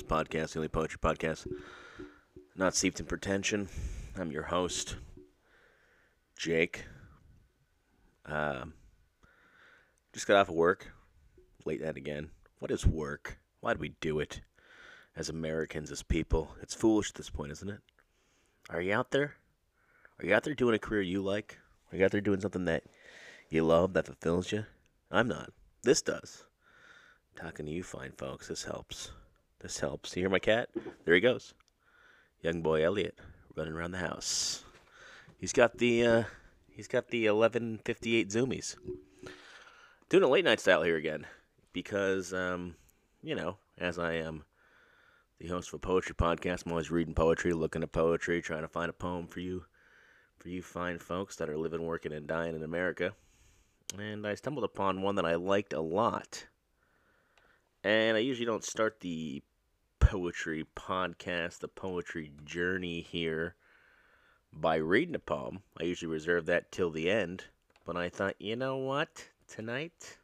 Podcast, 0.00 0.52
the 0.52 0.60
only 0.60 0.68
poetry 0.68 0.98
podcast 1.02 1.46
not 2.54 2.74
steeped 2.74 3.00
in 3.00 3.06
pretension. 3.06 3.68
I'm 4.16 4.30
your 4.30 4.44
host, 4.44 4.96
Jake. 6.38 6.84
Um, 8.24 8.74
just 10.12 10.26
got 10.26 10.36
off 10.36 10.48
of 10.48 10.54
work, 10.54 10.92
late 11.64 11.82
night 11.82 11.96
again. 11.96 12.30
What 12.60 12.70
is 12.70 12.86
work? 12.86 13.38
Why 13.60 13.74
do 13.74 13.80
we 13.80 13.94
do 14.00 14.20
it 14.20 14.40
as 15.16 15.28
Americans, 15.28 15.90
as 15.90 16.02
people? 16.02 16.54
It's 16.62 16.74
foolish 16.74 17.10
at 17.10 17.16
this 17.16 17.30
point, 17.30 17.52
isn't 17.52 17.68
it? 17.68 17.80
Are 18.70 18.80
you 18.80 18.94
out 18.94 19.10
there? 19.10 19.34
Are 20.18 20.26
you 20.26 20.34
out 20.34 20.44
there 20.44 20.54
doing 20.54 20.74
a 20.74 20.78
career 20.78 21.02
you 21.02 21.22
like? 21.22 21.58
Are 21.92 21.96
you 21.96 22.04
out 22.04 22.12
there 22.12 22.20
doing 22.20 22.40
something 22.40 22.64
that 22.66 22.84
you 23.50 23.64
love, 23.64 23.92
that 23.94 24.06
fulfills 24.06 24.52
you? 24.52 24.64
I'm 25.10 25.28
not. 25.28 25.50
This 25.82 26.00
does. 26.00 26.44
Talking 27.34 27.66
to 27.66 27.72
you 27.72 27.82
fine 27.82 28.12
folks, 28.12 28.48
this 28.48 28.64
helps. 28.64 29.10
This 29.62 29.78
helps. 29.78 30.16
You 30.16 30.22
hear 30.22 30.28
my 30.28 30.40
cat? 30.40 30.70
There 31.04 31.14
he 31.14 31.20
goes. 31.20 31.54
Young 32.40 32.62
boy 32.62 32.84
Elliot 32.84 33.16
running 33.54 33.74
around 33.74 33.92
the 33.92 33.98
house. 33.98 34.64
He's 35.38 35.52
got 35.52 35.78
the 35.78 36.04
uh, 36.04 36.22
he's 36.68 36.88
got 36.88 37.08
the 37.08 37.28
1158 37.28 38.28
zoomies. 38.28 38.76
Doing 40.08 40.24
a 40.24 40.28
late 40.28 40.44
night 40.44 40.58
style 40.58 40.82
here 40.82 40.96
again 40.96 41.26
because 41.72 42.34
um, 42.34 42.74
you 43.22 43.36
know, 43.36 43.58
as 43.78 44.00
I 44.00 44.14
am 44.14 44.44
the 45.38 45.46
host 45.46 45.68
of 45.68 45.74
a 45.74 45.78
poetry 45.78 46.16
podcast, 46.16 46.66
I'm 46.66 46.72
always 46.72 46.90
reading 46.90 47.14
poetry, 47.14 47.52
looking 47.52 47.84
at 47.84 47.92
poetry, 47.92 48.42
trying 48.42 48.62
to 48.62 48.68
find 48.68 48.90
a 48.90 48.94
poem 48.94 49.28
for 49.28 49.38
you 49.38 49.64
for 50.38 50.48
you 50.48 50.60
fine 50.60 50.98
folks 50.98 51.36
that 51.36 51.48
are 51.48 51.56
living, 51.56 51.86
working 51.86 52.12
and 52.12 52.26
dying 52.26 52.56
in 52.56 52.64
America. 52.64 53.12
And 53.96 54.26
I 54.26 54.34
stumbled 54.34 54.64
upon 54.64 55.02
one 55.02 55.14
that 55.14 55.26
I 55.26 55.36
liked 55.36 55.72
a 55.72 55.80
lot 55.80 56.46
and 57.84 58.16
I 58.16 58.20
usually 58.20 58.46
don't 58.46 58.64
start 58.64 59.00
the 59.00 59.42
poetry 60.02 60.66
podcast, 60.76 61.60
the 61.60 61.68
poetry 61.68 62.32
journey 62.44 63.00
here 63.00 63.54
by 64.52 64.76
reading 64.76 65.14
a 65.14 65.20
poem. 65.20 65.62
I 65.80 65.84
usually 65.84 66.12
reserve 66.12 66.46
that 66.46 66.72
till 66.72 66.90
the 66.90 67.08
end. 67.08 67.44
But 67.86 67.96
I 67.96 68.08
thought, 68.08 68.34
you 68.38 68.56
know 68.56 68.76
what? 68.76 69.28
Tonight, 69.48 70.18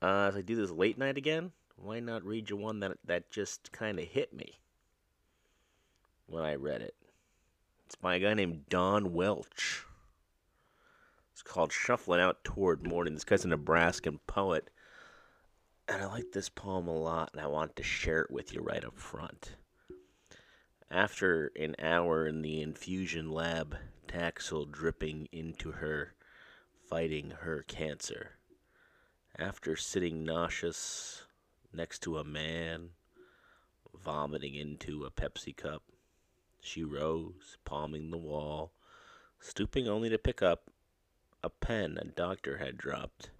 uh, 0.00 0.28
as 0.28 0.36
I 0.36 0.40
do 0.40 0.56
this 0.56 0.70
late 0.70 0.98
night 0.98 1.18
again, 1.18 1.52
why 1.76 2.00
not 2.00 2.24
read 2.24 2.48
you 2.48 2.56
one 2.56 2.80
that, 2.80 2.92
that 3.04 3.30
just 3.30 3.72
kind 3.72 3.98
of 3.98 4.06
hit 4.06 4.32
me 4.32 4.58
when 6.26 6.44
I 6.44 6.54
read 6.54 6.80
it? 6.80 6.94
It's 7.86 7.96
by 7.96 8.14
a 8.14 8.20
guy 8.20 8.34
named 8.34 8.68
Don 8.68 9.12
Welch. 9.12 9.84
It's 11.32 11.42
called 11.42 11.72
Shuffling 11.72 12.20
Out 12.20 12.44
Toward 12.44 12.86
Morning. 12.86 13.14
This 13.14 13.24
guy's 13.24 13.44
a 13.44 13.48
Nebraskan 13.48 14.20
poet 14.26 14.70
and 15.88 16.02
I 16.02 16.06
like 16.06 16.32
this 16.32 16.48
poem 16.48 16.88
a 16.88 16.96
lot, 16.96 17.30
and 17.32 17.40
I 17.40 17.46
want 17.46 17.76
to 17.76 17.82
share 17.82 18.22
it 18.22 18.30
with 18.30 18.52
you 18.52 18.60
right 18.60 18.84
up 18.84 18.98
front. 18.98 19.56
After 20.90 21.50
an 21.58 21.74
hour 21.78 22.26
in 22.26 22.42
the 22.42 22.60
infusion 22.60 23.30
lab, 23.30 23.76
Taxol 24.06 24.70
dripping 24.70 25.28
into 25.32 25.72
her, 25.72 26.14
fighting 26.88 27.30
her 27.40 27.64
cancer. 27.66 28.32
After 29.38 29.76
sitting 29.76 30.24
nauseous 30.24 31.22
next 31.72 32.00
to 32.02 32.18
a 32.18 32.24
man, 32.24 32.90
vomiting 33.94 34.54
into 34.54 35.04
a 35.04 35.10
Pepsi 35.10 35.56
cup, 35.56 35.82
she 36.60 36.84
rose, 36.84 37.56
palming 37.64 38.10
the 38.10 38.18
wall, 38.18 38.72
stooping 39.40 39.88
only 39.88 40.10
to 40.10 40.18
pick 40.18 40.42
up 40.42 40.70
a 41.42 41.50
pen 41.50 41.98
a 42.00 42.04
doctor 42.04 42.58
had 42.58 42.76
dropped 42.76 43.30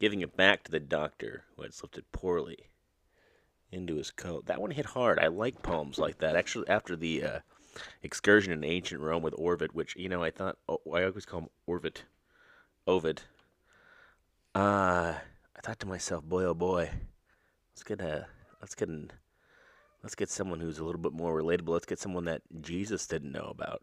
giving 0.00 0.22
it 0.22 0.36
back 0.36 0.64
to 0.64 0.70
the 0.70 0.80
doctor 0.80 1.44
who 1.54 1.62
had 1.62 1.74
slipped 1.74 1.98
it 1.98 2.10
poorly 2.10 2.58
into 3.70 3.96
his 3.96 4.10
coat. 4.10 4.46
That 4.46 4.60
one 4.60 4.72
hit 4.72 4.86
hard. 4.86 5.18
I 5.20 5.28
like 5.28 5.62
poems 5.62 5.98
like 5.98 6.18
that. 6.18 6.34
Actually, 6.34 6.68
after 6.68 6.96
the 6.96 7.22
uh, 7.22 7.38
excursion 8.02 8.52
in 8.52 8.64
ancient 8.64 9.00
Rome 9.00 9.22
with 9.22 9.34
Ovid, 9.38 9.72
which 9.72 9.94
you 9.96 10.08
know 10.08 10.22
I 10.22 10.30
thought 10.30 10.56
oh, 10.68 10.80
I 10.92 11.04
always 11.04 11.26
call 11.26 11.40
him 11.40 11.48
Orvid, 11.68 11.98
Ovid. 12.86 13.22
Uh, 14.54 15.14
I 15.56 15.60
thought 15.62 15.78
to 15.80 15.86
myself, 15.86 16.24
boy 16.24 16.44
oh 16.44 16.54
boy, 16.54 16.90
let's 17.72 17.84
get 17.84 18.00
a 18.00 18.26
let's 18.60 18.74
get 18.74 18.88
an, 18.88 19.12
let's 20.02 20.14
get 20.14 20.30
someone 20.30 20.60
who's 20.60 20.78
a 20.78 20.84
little 20.84 21.00
bit 21.00 21.12
more 21.12 21.40
relatable. 21.40 21.68
Let's 21.68 21.86
get 21.86 22.00
someone 22.00 22.24
that 22.24 22.42
Jesus 22.60 23.06
didn't 23.06 23.32
know 23.32 23.48
about. 23.50 23.82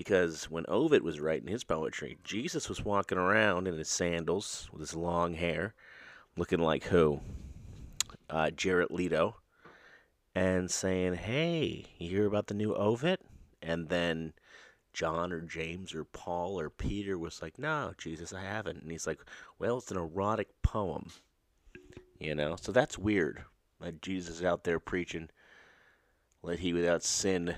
Because 0.00 0.50
when 0.50 0.64
Ovid 0.66 1.02
was 1.02 1.20
writing 1.20 1.48
his 1.48 1.62
poetry, 1.62 2.16
Jesus 2.24 2.70
was 2.70 2.82
walking 2.82 3.18
around 3.18 3.68
in 3.68 3.76
his 3.76 3.90
sandals 3.90 4.66
with 4.72 4.80
his 4.80 4.96
long 4.96 5.34
hair, 5.34 5.74
looking 6.38 6.60
like 6.60 6.84
who? 6.84 7.20
Uh, 8.30 8.48
Jared 8.48 8.90
Leto, 8.90 9.36
and 10.34 10.70
saying, 10.70 11.16
Hey, 11.16 11.84
you 11.98 12.08
hear 12.08 12.26
about 12.26 12.46
the 12.46 12.54
new 12.54 12.74
Ovid? 12.74 13.18
And 13.60 13.90
then 13.90 14.32
John 14.94 15.34
or 15.34 15.42
James 15.42 15.94
or 15.94 16.04
Paul 16.04 16.58
or 16.58 16.70
Peter 16.70 17.18
was 17.18 17.42
like, 17.42 17.58
No, 17.58 17.92
Jesus, 17.98 18.32
I 18.32 18.40
haven't. 18.40 18.80
And 18.80 18.90
he's 18.90 19.06
like, 19.06 19.20
Well, 19.58 19.76
it's 19.76 19.90
an 19.90 19.98
erotic 19.98 20.48
poem. 20.62 21.10
You 22.18 22.34
know? 22.34 22.56
So 22.58 22.72
that's 22.72 22.96
weird. 22.96 23.44
Like 23.78 24.00
Jesus 24.00 24.42
out 24.42 24.64
there 24.64 24.80
preaching, 24.80 25.28
Let 26.42 26.60
he 26.60 26.72
without 26.72 27.02
sin 27.02 27.54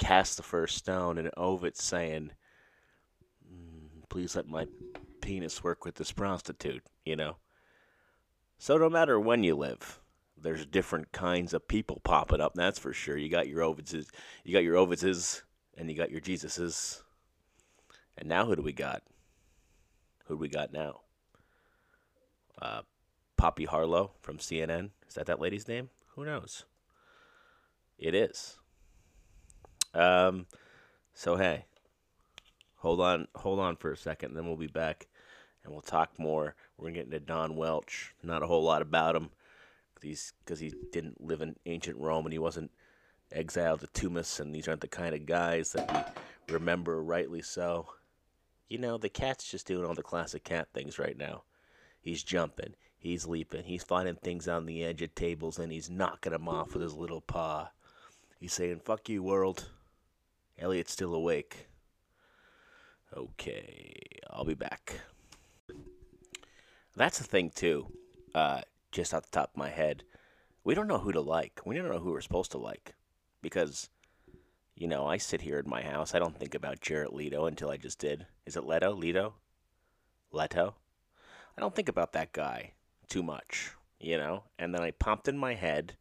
cast 0.00 0.36
the 0.36 0.42
first 0.42 0.76
stone, 0.76 1.18
and 1.18 1.30
Ovid 1.36 1.76
saying, 1.76 2.32
mm, 3.46 4.08
"Please 4.08 4.34
let 4.34 4.48
my 4.48 4.66
penis 5.20 5.62
work 5.62 5.84
with 5.84 5.94
this 5.94 6.10
prostitute," 6.10 6.82
you 7.04 7.14
know. 7.14 7.36
So 8.58 8.76
no 8.76 8.90
matter 8.90 9.20
when 9.20 9.44
you 9.44 9.54
live, 9.54 10.00
there's 10.36 10.66
different 10.66 11.12
kinds 11.12 11.54
of 11.54 11.68
people 11.68 12.00
popping 12.02 12.40
up. 12.40 12.54
That's 12.54 12.78
for 12.78 12.92
sure. 12.92 13.16
You 13.16 13.28
got 13.28 13.48
your 13.48 13.62
Ovidses, 13.62 14.08
you 14.42 14.52
got 14.52 14.64
your 14.64 14.76
Ovidses, 14.76 15.42
and 15.76 15.90
you 15.90 15.96
got 15.96 16.10
your 16.10 16.20
Jesuses. 16.20 17.02
And 18.16 18.28
now 18.28 18.46
who 18.46 18.56
do 18.56 18.62
we 18.62 18.72
got? 18.72 19.02
Who 20.26 20.34
do 20.34 20.38
we 20.38 20.48
got 20.48 20.72
now? 20.72 21.00
Uh, 22.60 22.82
Poppy 23.36 23.64
Harlow 23.64 24.12
from 24.20 24.38
CNN. 24.38 24.90
Is 25.08 25.14
that 25.14 25.26
that 25.26 25.40
lady's 25.40 25.68
name? 25.68 25.90
Who 26.14 26.24
knows? 26.24 26.64
It 27.98 28.14
is. 28.14 28.58
Um, 29.94 30.46
so 31.14 31.36
hey, 31.36 31.64
hold 32.76 33.00
on, 33.00 33.28
hold 33.34 33.58
on 33.58 33.76
for 33.76 33.92
a 33.92 33.96
second, 33.96 34.34
then 34.34 34.46
we'll 34.46 34.56
be 34.56 34.66
back, 34.66 35.06
and 35.64 35.72
we'll 35.72 35.82
talk 35.82 36.18
more. 36.18 36.54
We're 36.76 36.86
gonna 36.86 36.94
get 36.94 37.06
into 37.06 37.20
Don 37.20 37.56
Welch. 37.56 38.14
Not 38.22 38.42
a 38.42 38.46
whole 38.46 38.62
lot 38.62 38.82
about 38.82 39.16
him, 39.16 39.30
because 40.00 40.58
he 40.58 40.72
didn't 40.92 41.20
live 41.20 41.42
in 41.42 41.56
ancient 41.66 41.98
Rome 41.98 42.26
and 42.26 42.32
he 42.32 42.38
wasn't 42.38 42.70
exiled 43.32 43.80
to 43.80 43.86
Tomis, 43.88 44.40
and 44.40 44.54
these 44.54 44.66
aren't 44.66 44.80
the 44.80 44.88
kind 44.88 45.14
of 45.14 45.26
guys 45.26 45.72
that 45.72 46.16
we 46.46 46.54
remember, 46.54 47.02
rightly 47.02 47.42
so. 47.42 47.88
You 48.68 48.78
know, 48.78 48.98
the 48.98 49.08
cat's 49.08 49.50
just 49.50 49.66
doing 49.66 49.84
all 49.84 49.94
the 49.94 50.02
classic 50.02 50.44
cat 50.44 50.68
things 50.72 50.98
right 50.98 51.18
now. 51.18 51.42
He's 52.00 52.22
jumping, 52.22 52.74
he's 52.96 53.26
leaping, 53.26 53.64
he's 53.64 53.84
finding 53.84 54.14
things 54.14 54.48
on 54.48 54.64
the 54.64 54.84
edge 54.84 55.02
of 55.02 55.14
tables, 55.14 55.58
and 55.58 55.70
he's 55.70 55.90
knocking 55.90 56.32
them 56.32 56.48
off 56.48 56.72
with 56.72 56.82
his 56.82 56.94
little 56.94 57.20
paw. 57.20 57.70
He's 58.38 58.52
saying, 58.52 58.80
"Fuck 58.80 59.08
you, 59.08 59.22
world." 59.22 59.68
Elliot's 60.60 60.92
still 60.92 61.14
awake. 61.14 61.68
Okay, 63.16 63.94
I'll 64.30 64.44
be 64.44 64.54
back. 64.54 65.00
That's 66.94 67.18
the 67.18 67.24
thing 67.24 67.50
too. 67.50 67.86
Uh, 68.34 68.60
just 68.92 69.14
off 69.14 69.22
the 69.22 69.30
top 69.30 69.50
of 69.50 69.56
my 69.56 69.70
head, 69.70 70.04
we 70.62 70.74
don't 70.74 70.86
know 70.86 70.98
who 70.98 71.12
to 71.12 71.20
like. 71.20 71.60
We 71.64 71.76
don't 71.76 71.88
know 71.88 71.98
who 71.98 72.12
we're 72.12 72.20
supposed 72.20 72.52
to 72.52 72.58
like, 72.58 72.94
because, 73.42 73.88
you 74.76 74.86
know, 74.86 75.06
I 75.06 75.16
sit 75.16 75.40
here 75.40 75.58
in 75.58 75.68
my 75.68 75.82
house. 75.82 76.14
I 76.14 76.18
don't 76.18 76.38
think 76.38 76.54
about 76.54 76.80
Jared 76.80 77.12
Leto 77.12 77.46
until 77.46 77.70
I 77.70 77.76
just 77.76 77.98
did. 77.98 78.26
Is 78.46 78.56
it 78.56 78.66
Leto? 78.66 78.94
Leto? 78.94 79.34
Leto? 80.30 80.74
I 81.56 81.60
don't 81.60 81.74
think 81.74 81.88
about 81.88 82.12
that 82.12 82.32
guy 82.32 82.72
too 83.08 83.22
much, 83.22 83.72
you 83.98 84.16
know. 84.18 84.44
And 84.58 84.74
then 84.74 84.82
I 84.82 84.92
popped 84.92 85.26
in 85.26 85.36
my 85.36 85.54
head 85.54 85.96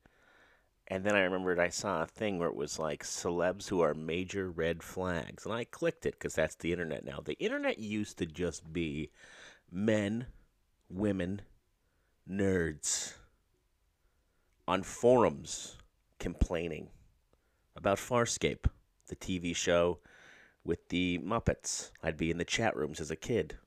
and 0.89 1.03
then 1.03 1.15
I 1.15 1.21
remembered 1.21 1.59
I 1.59 1.69
saw 1.69 2.01
a 2.01 2.07
thing 2.07 2.39
where 2.39 2.49
it 2.49 2.55
was 2.55 2.79
like 2.79 3.03
celebs 3.03 3.69
who 3.69 3.81
are 3.81 3.93
major 3.93 4.49
red 4.49 4.81
flags. 4.81 5.45
And 5.45 5.53
I 5.53 5.65
clicked 5.65 6.05
it 6.07 6.13
because 6.13 6.33
that's 6.33 6.55
the 6.55 6.71
internet 6.71 7.05
now. 7.05 7.19
The 7.23 7.37
internet 7.37 7.77
used 7.77 8.17
to 8.17 8.25
just 8.25 8.73
be 8.73 9.11
men, 9.71 10.25
women, 10.89 11.41
nerds 12.27 13.13
on 14.67 14.81
forums 14.81 15.77
complaining 16.17 16.89
about 17.75 17.97
Farscape, 17.99 18.65
the 19.07 19.15
TV 19.15 19.55
show 19.55 19.99
with 20.63 20.89
the 20.89 21.19
Muppets. 21.19 21.91
I'd 22.01 22.17
be 22.17 22.31
in 22.31 22.39
the 22.39 22.45
chat 22.45 22.75
rooms 22.75 22.99
as 22.99 23.11
a 23.11 23.15
kid. 23.15 23.57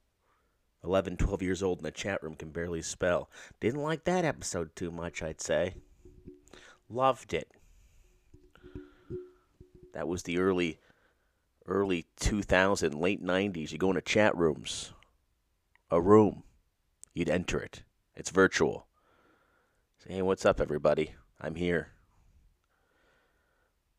11, 0.83 1.19
12 1.19 1.43
years 1.43 1.63
old 1.63 1.79
in 1.79 1.85
the 1.85 1.93
chat 1.93 2.21
room 2.21 2.35
can 2.35 2.51
barely 2.51 2.83
spell. 2.83 3.31
Didn't 3.61 3.81
like 3.81 4.03
that 4.05 4.25
episode 4.25 4.75
too 4.75 4.91
much, 4.91 5.23
I'd 5.23 5.41
say. 5.41 5.77
Loved 6.93 7.33
it. 7.33 7.51
That 9.95 10.07
was 10.07 10.25
the 10.25 10.39
early 10.39 10.79
early 11.67 12.05
2000, 12.21 12.93
late 12.95 13.25
90s. 13.25 13.73
You 13.73 13.79
go 13.79 13.89
into 13.89 14.03
chat 14.03 14.37
rooms. 14.37 14.93
A 15.91 16.01
room. 16.01 16.43
You'd 17.15 17.31
enter 17.31 17.61
it. 17.61 17.83
It's 18.15 18.29
virtual. 18.29 18.87
Say, 20.05 20.15
hey, 20.15 20.23
what's 20.23 20.45
up, 20.45 20.61
everybody? 20.61 21.15
I'm 21.41 21.55
here. 21.55 21.93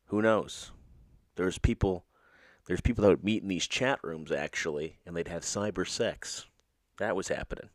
Who 0.06 0.22
knows? 0.22 0.70
There's 1.34 1.58
people. 1.58 2.04
There's 2.66 2.80
people 2.80 3.02
that 3.02 3.08
would 3.08 3.24
meet 3.24 3.42
in 3.42 3.48
these 3.48 3.66
chat 3.66 3.98
rooms 4.04 4.30
actually, 4.30 4.98
and 5.04 5.16
they'd 5.16 5.28
have 5.28 5.42
cyber 5.42 5.86
sex. 5.86 6.46
That 6.98 7.16
was 7.16 7.26
happening. 7.26 7.70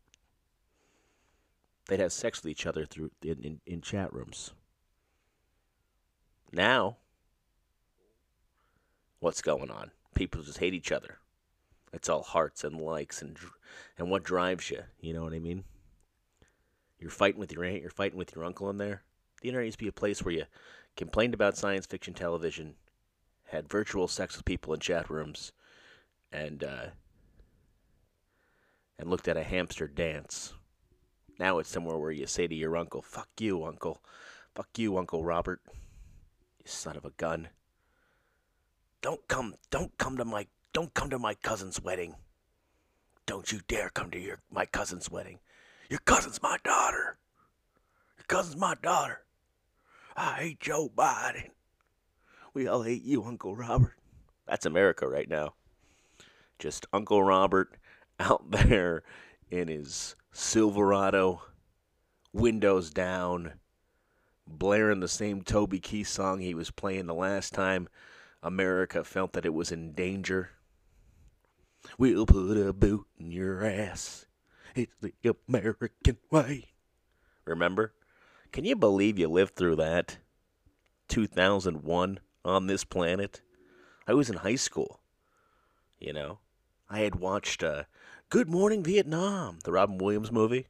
They'd 1.89 1.99
have 1.99 2.13
sex 2.13 2.41
with 2.41 2.51
each 2.51 2.65
other 2.65 2.85
through 2.85 3.11
in, 3.21 3.39
in, 3.39 3.61
in 3.65 3.81
chat 3.81 4.13
rooms. 4.13 4.53
Now, 6.51 6.97
what's 9.19 9.41
going 9.41 9.69
on? 9.69 9.91
People 10.15 10.41
just 10.41 10.57
hate 10.57 10.73
each 10.73 10.91
other. 10.91 11.19
It's 11.93 12.09
all 12.09 12.23
hearts 12.23 12.63
and 12.63 12.79
likes 12.79 13.21
and 13.21 13.37
and 13.97 14.09
what 14.09 14.23
drives 14.23 14.69
you. 14.69 14.83
You 14.99 15.13
know 15.13 15.23
what 15.23 15.33
I 15.33 15.39
mean? 15.39 15.63
You're 16.99 17.09
fighting 17.09 17.39
with 17.39 17.51
your 17.51 17.63
aunt. 17.63 17.81
You're 17.81 17.91
fighting 17.91 18.17
with 18.17 18.35
your 18.35 18.45
uncle 18.45 18.69
in 18.69 18.77
there. 18.77 19.03
The 19.41 19.49
internet 19.49 19.67
used 19.67 19.79
to 19.79 19.85
be 19.85 19.89
a 19.89 19.93
place 19.93 20.23
where 20.23 20.33
you 20.33 20.45
complained 20.97 21.33
about 21.33 21.57
science 21.57 21.85
fiction 21.85 22.13
television, 22.13 22.75
had 23.45 23.69
virtual 23.69 24.07
sex 24.07 24.35
with 24.35 24.45
people 24.45 24.73
in 24.73 24.79
chat 24.79 25.09
rooms, 25.09 25.51
and 26.31 26.63
uh, 26.63 26.87
and 28.97 29.09
looked 29.09 29.27
at 29.27 29.37
a 29.37 29.43
hamster 29.43 29.87
dance. 29.87 30.53
Now 31.39 31.59
it's 31.59 31.69
somewhere 31.69 31.97
where 31.97 32.11
you 32.11 32.27
say 32.27 32.47
to 32.47 32.55
your 32.55 32.75
uncle, 32.75 33.01
"Fuck 33.01 33.29
you, 33.39 33.63
uncle. 33.63 34.01
Fuck 34.55 34.77
you, 34.77 34.97
Uncle 34.97 35.23
Robert. 35.23 35.61
Son 36.69 36.95
of 36.95 37.05
a 37.05 37.11
gun. 37.11 37.49
Don't 39.01 39.27
come. 39.27 39.55
Don't 39.69 39.97
come 39.97 40.17
to 40.17 40.25
my 40.25 40.47
don't 40.73 40.93
come 40.93 41.09
to 41.09 41.19
my 41.19 41.33
cousin's 41.35 41.81
wedding. 41.81 42.15
Don't 43.25 43.51
you 43.51 43.61
dare 43.67 43.89
come 43.89 44.11
to 44.11 44.19
your 44.19 44.39
my 44.51 44.65
cousin's 44.65 45.09
wedding. 45.09 45.39
Your 45.89 45.99
cousin's 45.99 46.41
my 46.41 46.57
daughter. 46.63 47.17
Your 48.17 48.25
cousin's 48.27 48.57
my 48.57 48.75
daughter. 48.81 49.21
I 50.15 50.33
hate 50.33 50.59
Joe 50.59 50.89
Biden. 50.95 51.49
We 52.53 52.67
all 52.67 52.83
hate 52.83 53.03
you, 53.03 53.23
Uncle 53.23 53.55
Robert. 53.55 53.95
That's 54.45 54.65
America 54.65 55.07
right 55.07 55.29
now. 55.29 55.53
Just 56.57 56.85
Uncle 56.91 57.23
Robert 57.23 57.77
out 58.19 58.51
there 58.51 59.03
in 59.49 59.67
his 59.67 60.15
Silverado, 60.31 61.41
windows 62.33 62.91
down, 62.91 63.53
blaring 64.49 64.99
the 64.99 65.07
same 65.07 65.41
Toby 65.41 65.79
Keith 65.79 66.07
song 66.07 66.39
he 66.39 66.53
was 66.53 66.71
playing 66.71 67.05
the 67.05 67.13
last 67.13 67.53
time 67.53 67.87
America 68.41 69.03
felt 69.03 69.33
that 69.33 69.45
it 69.45 69.53
was 69.53 69.71
in 69.71 69.93
danger. 69.93 70.51
We'll 71.97 72.25
put 72.25 72.57
a 72.57 72.73
boot 72.73 73.05
in 73.17 73.31
your 73.31 73.63
ass. 73.63 74.25
It's 74.75 74.93
the 75.01 75.13
American 75.47 76.17
way. 76.31 76.65
Remember? 77.45 77.93
Can 78.51 78.65
you 78.65 78.75
believe 78.75 79.19
you 79.19 79.27
lived 79.27 79.55
through 79.55 79.75
that? 79.77 80.17
2001 81.07 82.19
on 82.45 82.67
this 82.67 82.83
planet? 82.83 83.41
I 84.07 84.13
was 84.13 84.29
in 84.29 84.37
high 84.37 84.55
school. 84.55 85.01
You 85.99 86.13
know? 86.13 86.39
I 86.89 86.99
had 86.99 87.15
watched 87.15 87.63
uh, 87.63 87.83
Good 88.29 88.49
Morning 88.49 88.83
Vietnam, 88.83 89.59
the 89.63 89.71
Robin 89.71 89.97
Williams 89.97 90.31
movie. 90.31 90.67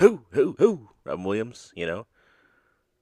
Who, 0.00 0.24
who, 0.30 0.54
who? 0.58 0.90
Robin 1.04 1.24
Williams, 1.24 1.72
you 1.74 1.86
know? 1.86 2.06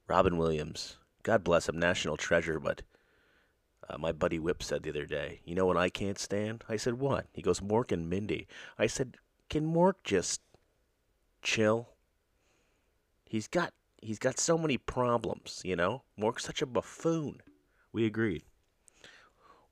Robin 0.09 0.37
Williams. 0.37 0.99
God 1.23 1.43
bless 1.43 1.69
him, 1.69 1.79
national 1.79 2.17
treasure, 2.17 2.61
but 2.61 2.83
uh, 3.89 3.99
my 3.99 4.13
buddy 4.13 4.39
Whip 4.39 4.63
said 4.63 4.83
the 4.83 4.91
other 4.91 5.07
day, 5.07 5.41
You 5.45 5.55
know 5.55 5.67
what 5.67 5.77
I 5.77 5.89
can't 5.89 6.19
stand? 6.19 6.65
I 6.69 6.77
said, 6.77 6.95
What? 6.95 7.27
He 7.33 7.43
goes, 7.43 7.61
Mork 7.61 7.93
and 7.93 8.09
Mindy. 8.09 8.47
I 8.79 8.87
said, 8.87 9.17
Can 9.49 9.73
Mork 9.73 9.95
just 10.05 10.41
chill? 11.43 11.89
He's 13.25 13.49
got 13.49 13.73
he's 14.01 14.19
got 14.19 14.39
so 14.39 14.57
many 14.57 14.79
problems, 14.79 15.63
you 15.65 15.75
know? 15.75 16.03
Mork's 16.19 16.45
such 16.45 16.63
a 16.63 16.67
buffoon. 16.67 17.41
We 17.93 18.07
agreed. 18.07 18.45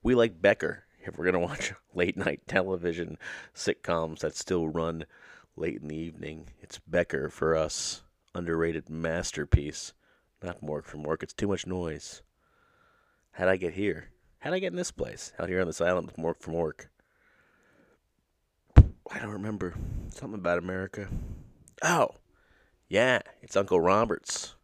We 0.03 0.15
like 0.15 0.43
Becker 0.43 0.85
if 1.05 1.17
we're 1.17 1.27
gonna 1.27 1.39
watch 1.39 1.73
late 1.95 2.17
night 2.17 2.43
television 2.47 3.19
sitcoms 3.55 4.21
that 4.21 4.37
still 4.37 4.69
run 4.69 5.07
late 5.57 5.81
in 5.81 5.89
the 5.89 5.97
evening. 5.97 6.49
It's 6.61 6.79
Becker 6.79 7.29
for 7.31 7.57
us. 7.57 8.03
Underrated 8.35 8.91
masterpiece. 8.91 9.93
Not 10.45 10.61
Mork 10.61 10.85
from 10.85 11.03
work. 11.03 11.23
It's 11.23 11.33
too 11.33 11.49
much 11.49 11.67
noise. 11.67 12.21
How'd 13.33 13.49
I 13.49 13.57
get 13.57 13.73
here? 13.73 14.11
How'd 14.41 14.53
I 14.53 14.59
get 14.59 14.73
in 14.73 14.77
this 14.77 14.91
place? 14.91 15.33
Out 15.39 15.49
here 15.49 15.63
on 15.63 15.67
this 15.67 15.81
island 15.81 16.07
with 16.07 16.19
Mork 16.19 16.39
from 16.39 16.53
work. 16.53 16.91
I 18.77 19.19
don't 19.21 19.31
remember. 19.31 19.73
Something 20.11 20.39
about 20.39 20.59
America. 20.59 21.09
Oh, 21.83 22.11
yeah, 22.91 23.21
it's 23.41 23.57
Uncle 23.57 23.81
Roberts. 23.81 24.55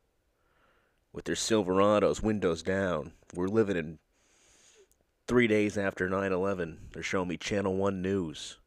With 1.14 1.24
their 1.24 1.34
Silverados, 1.34 2.22
windows 2.22 2.62
down. 2.62 3.12
We're 3.34 3.48
living 3.48 3.78
in 3.78 3.98
three 5.26 5.46
days 5.46 5.78
after 5.78 6.10
9 6.10 6.30
11. 6.30 6.78
They're 6.92 7.02
showing 7.02 7.28
me 7.28 7.38
Channel 7.38 7.74
1 7.74 8.02
News. 8.02 8.58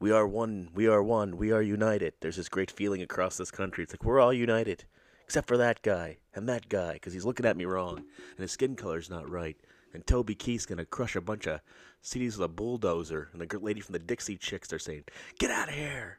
We 0.00 0.12
are 0.12 0.26
one, 0.26 0.70
we 0.74 0.88
are 0.88 1.02
one, 1.02 1.36
we 1.36 1.52
are 1.52 1.62
united. 1.62 2.14
There's 2.20 2.36
this 2.36 2.48
great 2.48 2.70
feeling 2.70 3.02
across 3.02 3.36
this 3.36 3.50
country. 3.50 3.84
It's 3.84 3.92
like 3.92 4.02
we're 4.02 4.18
all 4.18 4.32
united 4.32 4.86
except 5.24 5.48
for 5.48 5.56
that 5.56 5.82
guy 5.82 6.18
and 6.34 6.48
that 6.48 6.68
guy 6.68 6.94
because 6.94 7.12
he's 7.12 7.24
looking 7.24 7.46
at 7.46 7.56
me 7.56 7.64
wrong 7.64 7.98
and 7.98 8.38
his 8.38 8.52
skin 8.52 8.76
color's 8.76 9.10
not 9.10 9.28
right. 9.28 9.56
And 9.94 10.06
Toby 10.06 10.34
Keith's 10.34 10.66
gonna 10.66 10.86
crush 10.86 11.16
a 11.16 11.20
bunch 11.20 11.46
of 11.46 11.60
CDs 12.02 12.38
with 12.38 12.44
a 12.44 12.48
bulldozer. 12.48 13.28
And 13.32 13.40
the 13.40 13.58
lady 13.58 13.80
from 13.80 13.92
the 13.92 13.98
Dixie 13.98 14.36
Chicks, 14.36 14.68
they're 14.68 14.78
saying, 14.78 15.04
"Get 15.38 15.50
out 15.50 15.68
of 15.68 15.74
here!" 15.74 16.18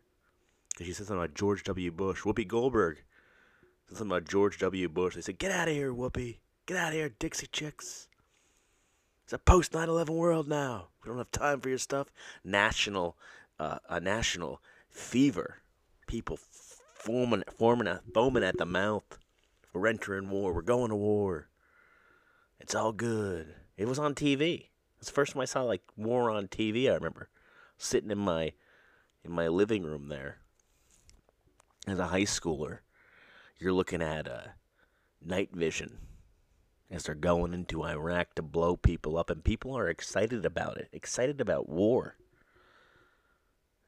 Because 0.70 0.88
she 0.88 0.94
said 0.94 1.08
something 1.08 1.24
about 1.24 1.36
George 1.36 1.64
W. 1.64 1.92
Bush. 1.92 2.22
Whoopi 2.22 2.48
Goldberg 2.48 3.04
said 3.88 3.98
something 3.98 4.16
about 4.16 4.30
George 4.30 4.60
W. 4.60 4.88
Bush. 4.90 5.16
They 5.16 5.22
said, 5.22 5.40
"Get 5.40 5.52
out 5.52 5.68
of 5.68 5.74
here, 5.74 5.92
Whoopi! 5.94 6.40
Get 6.66 6.78
out 6.78 6.90
of 6.90 6.94
here, 6.94 7.10
Dixie 7.10 7.48
Chicks!" 7.48 8.08
It's 9.24 9.34
a 9.34 9.40
post 9.40 9.74
9/11 9.74 10.16
world 10.16 10.48
now. 10.48 10.90
We 11.02 11.10
don't 11.10 11.18
have 11.18 11.32
time 11.32 11.62
for 11.62 11.70
your 11.70 11.78
stuff. 11.78 12.12
National, 12.44 13.18
uh, 13.60 13.80
a 13.90 14.00
national 14.00 14.62
fever. 14.90 15.62
People 16.08 16.38
foaming, 17.04 17.44
forming, 17.57 18.00
foaming 18.14 18.44
at 18.44 18.57
the 18.57 18.66
mouth. 18.66 19.19
We're 19.74 19.88
entering 19.88 20.30
war. 20.30 20.54
We're 20.54 20.62
going 20.62 20.90
to 20.90 20.95
war. 20.95 21.50
It's 22.60 22.76
all 22.76 22.94
good. 22.94 23.54
It 23.76 23.88
was 23.88 24.00
on 24.00 24.16
TV. 24.16 24.68
It's 25.00 25.10
the 25.10 25.14
first 25.14 25.33
time 25.33 25.42
I 25.42 25.45
saw 25.45 25.64
like 25.64 25.81
war 25.98 26.30
on 26.30 26.48
TV. 26.48 26.90
I 26.90 26.94
remember 26.94 27.30
sitting 27.78 28.12
in 28.12 28.19
my 28.19 28.54
in 29.26 29.31
my 29.31 29.48
living 29.50 29.83
room 29.83 30.07
there 30.07 30.38
as 31.88 32.00
a 32.00 32.07
high 32.07 32.22
schooler. 32.22 32.80
You're 33.60 33.74
looking 33.74 34.02
at 34.02 34.28
uh, 34.28 34.48
night 35.26 35.50
vision 35.54 35.98
as 36.90 37.04
they're 37.04 37.16
going 37.16 37.54
into 37.54 37.83
Iraq 37.83 38.36
to 38.36 38.42
blow 38.42 38.78
people 38.78 39.18
up, 39.18 39.30
and 39.30 39.44
people 39.44 39.78
are 39.78 39.90
excited 39.90 40.45
about 40.45 40.78
it. 40.78 40.88
Excited 40.94 41.42
about 41.42 41.68
war. 41.68 42.16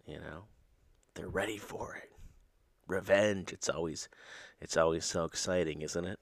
You 0.06 0.20
know, 0.20 0.46
they're 1.14 1.30
ready 1.30 1.58
for 1.58 1.96
it 1.96 2.15
revenge. 2.88 3.52
It's 3.54 3.70
always 3.70 4.10
it's 4.62 4.78
always 4.78 5.06
so 5.06 5.26
exciting, 5.26 5.82
isn't 5.82 6.06
it? 6.06 6.20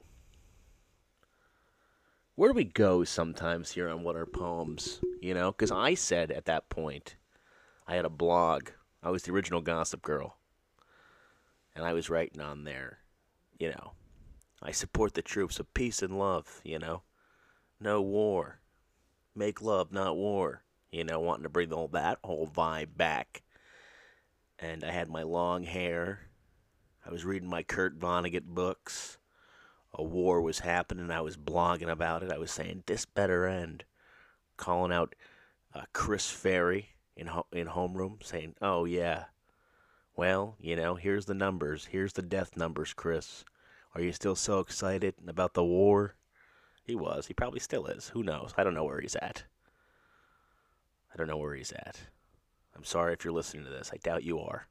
Where 2.35 2.51
do 2.51 2.55
we 2.55 2.63
go 2.63 3.03
sometimes 3.03 3.71
here 3.71 3.89
on 3.89 4.03
What 4.03 4.15
Are 4.15 4.25
Poems? 4.25 4.99
You 5.21 5.33
know, 5.35 5.51
because 5.51 5.71
I 5.71 5.93
said 5.93 6.31
at 6.31 6.45
that 6.45 6.69
point, 6.69 7.15
I 7.87 7.95
had 7.95 8.05
a 8.05 8.09
blog. 8.09 8.69
I 9.03 9.11
was 9.11 9.23
the 9.23 9.31
original 9.31 9.61
Gossip 9.61 10.01
Girl. 10.01 10.37
And 11.75 11.85
I 11.85 11.93
was 11.93 12.09
writing 12.09 12.41
on 12.41 12.63
there, 12.63 12.99
you 13.59 13.69
know, 13.69 13.93
I 14.61 14.71
support 14.71 15.13
the 15.13 15.21
troops 15.21 15.59
of 15.59 15.73
peace 15.73 16.01
and 16.01 16.17
love, 16.17 16.61
you 16.63 16.79
know. 16.79 17.01
No 17.79 18.01
war. 18.01 18.59
Make 19.35 19.61
love, 19.61 19.91
not 19.91 20.15
war. 20.15 20.63
You 20.91 21.03
know, 21.03 21.19
wanting 21.19 21.43
to 21.43 21.49
bring 21.49 21.73
all 21.73 21.87
that 21.89 22.19
whole 22.23 22.47
vibe 22.47 22.95
back. 22.95 23.41
And 24.59 24.83
I 24.83 24.91
had 24.91 25.09
my 25.09 25.23
long 25.23 25.63
hair 25.63 26.29
I 27.05 27.11
was 27.11 27.25
reading 27.25 27.49
my 27.49 27.63
Kurt 27.63 27.99
Vonnegut 27.99 28.45
books. 28.45 29.17
A 29.93 30.03
war 30.03 30.41
was 30.41 30.59
happening. 30.59 31.11
I 31.11 31.21
was 31.21 31.37
blogging 31.37 31.89
about 31.89 32.23
it. 32.23 32.31
I 32.31 32.37
was 32.37 32.51
saying 32.51 32.83
this 32.85 33.05
better 33.05 33.45
end. 33.45 33.83
Calling 34.57 34.91
out 34.91 35.15
uh, 35.73 35.83
Chris 35.93 36.29
Ferry 36.29 36.89
in 37.15 37.27
ho- 37.27 37.47
in 37.51 37.67
homeroom, 37.67 38.23
saying, 38.23 38.55
"Oh 38.61 38.85
yeah, 38.85 39.25
well, 40.15 40.55
you 40.59 40.75
know, 40.75 40.95
here's 40.95 41.25
the 41.25 41.33
numbers. 41.33 41.85
Here's 41.91 42.13
the 42.13 42.21
death 42.21 42.55
numbers, 42.55 42.93
Chris. 42.93 43.43
Are 43.95 44.01
you 44.01 44.11
still 44.11 44.35
so 44.35 44.59
excited 44.59 45.15
about 45.27 45.53
the 45.53 45.63
war?" 45.63 46.15
He 46.83 46.95
was. 46.95 47.27
He 47.27 47.33
probably 47.33 47.59
still 47.59 47.85
is. 47.85 48.09
Who 48.09 48.23
knows? 48.23 48.53
I 48.57 48.63
don't 48.63 48.73
know 48.73 48.83
where 48.83 48.99
he's 48.99 49.15
at. 49.15 49.43
I 51.13 51.17
don't 51.17 51.27
know 51.27 51.37
where 51.37 51.55
he's 51.55 51.71
at. 51.71 51.97
I'm 52.75 52.83
sorry 52.83 53.13
if 53.13 53.23
you're 53.23 53.33
listening 53.33 53.63
to 53.65 53.69
this. 53.69 53.91
I 53.93 53.97
doubt 53.97 54.23
you 54.23 54.39
are. 54.39 54.67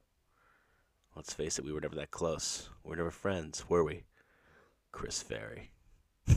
Let's 1.15 1.35
face 1.35 1.59
it, 1.59 1.65
we 1.65 1.73
were 1.73 1.81
never 1.81 1.97
that 1.97 2.11
close. 2.11 2.71
We 2.83 2.91
were 2.91 2.97
never 2.97 3.11
friends, 3.11 3.69
were 3.69 3.85
we? 3.85 4.05
Chris 4.93 5.23
Ferry. 5.23 5.71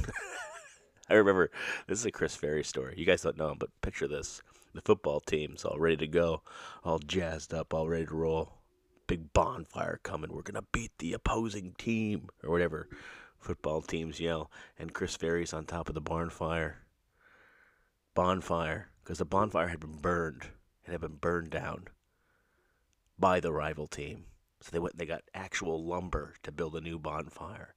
I 1.10 1.14
remember 1.14 1.52
this 1.88 2.00
is 2.00 2.06
a 2.06 2.12
Chris 2.12 2.36
Ferry 2.36 2.64
story. 2.64 2.96
You 2.98 3.06
guys 3.06 3.22
don't 3.22 3.38
know 3.38 3.52
him, 3.52 3.58
but 3.58 3.70
picture 3.82 4.08
this: 4.08 4.42
the 4.74 4.82
football 4.82 5.20
team's 5.20 5.64
all 5.64 5.78
ready 5.78 5.98
to 5.98 6.08
go, 6.08 6.42
all 6.84 7.00
jazzed 7.00 7.54
up, 7.54 7.74
all 7.74 7.88
ready 7.88 8.06
to 8.06 8.16
roll. 8.16 8.54
big 9.08 9.32
bonfire 9.34 10.00
coming. 10.04 10.34
We're 10.34 10.42
gonna 10.42 10.64
beat 10.72 10.92
the 10.98 11.14
opposing 11.14 11.74
team 11.78 12.30
or 12.44 12.50
whatever 12.50 12.90
football 13.46 13.82
teams 13.82 14.20
yell. 14.20 14.52
And 14.78 14.94
Chris 14.94 15.16
Ferry's 15.16 15.54
on 15.54 15.66
top 15.66 15.88
of 15.88 15.96
the 15.96 16.02
bonfire. 16.02 16.80
Bonfire, 18.14 18.90
because 19.04 19.20
the 19.20 19.26
bonfire 19.26 19.68
had 19.68 19.80
been 19.80 19.98
burned. 19.98 20.48
It 20.86 20.92
had 20.92 21.02
been 21.02 21.18
burned 21.18 21.52
down 21.52 21.86
by 23.18 23.40
the 23.40 23.54
rival 23.54 23.88
team. 23.88 24.26
So 24.62 24.70
they 24.72 24.80
went. 24.80 24.98
They 24.98 25.06
got 25.06 25.24
actual 25.34 25.84
lumber 25.84 26.36
to 26.44 26.52
build 26.52 26.76
a 26.76 26.82
new 26.82 27.00
bonfire. 27.00 27.76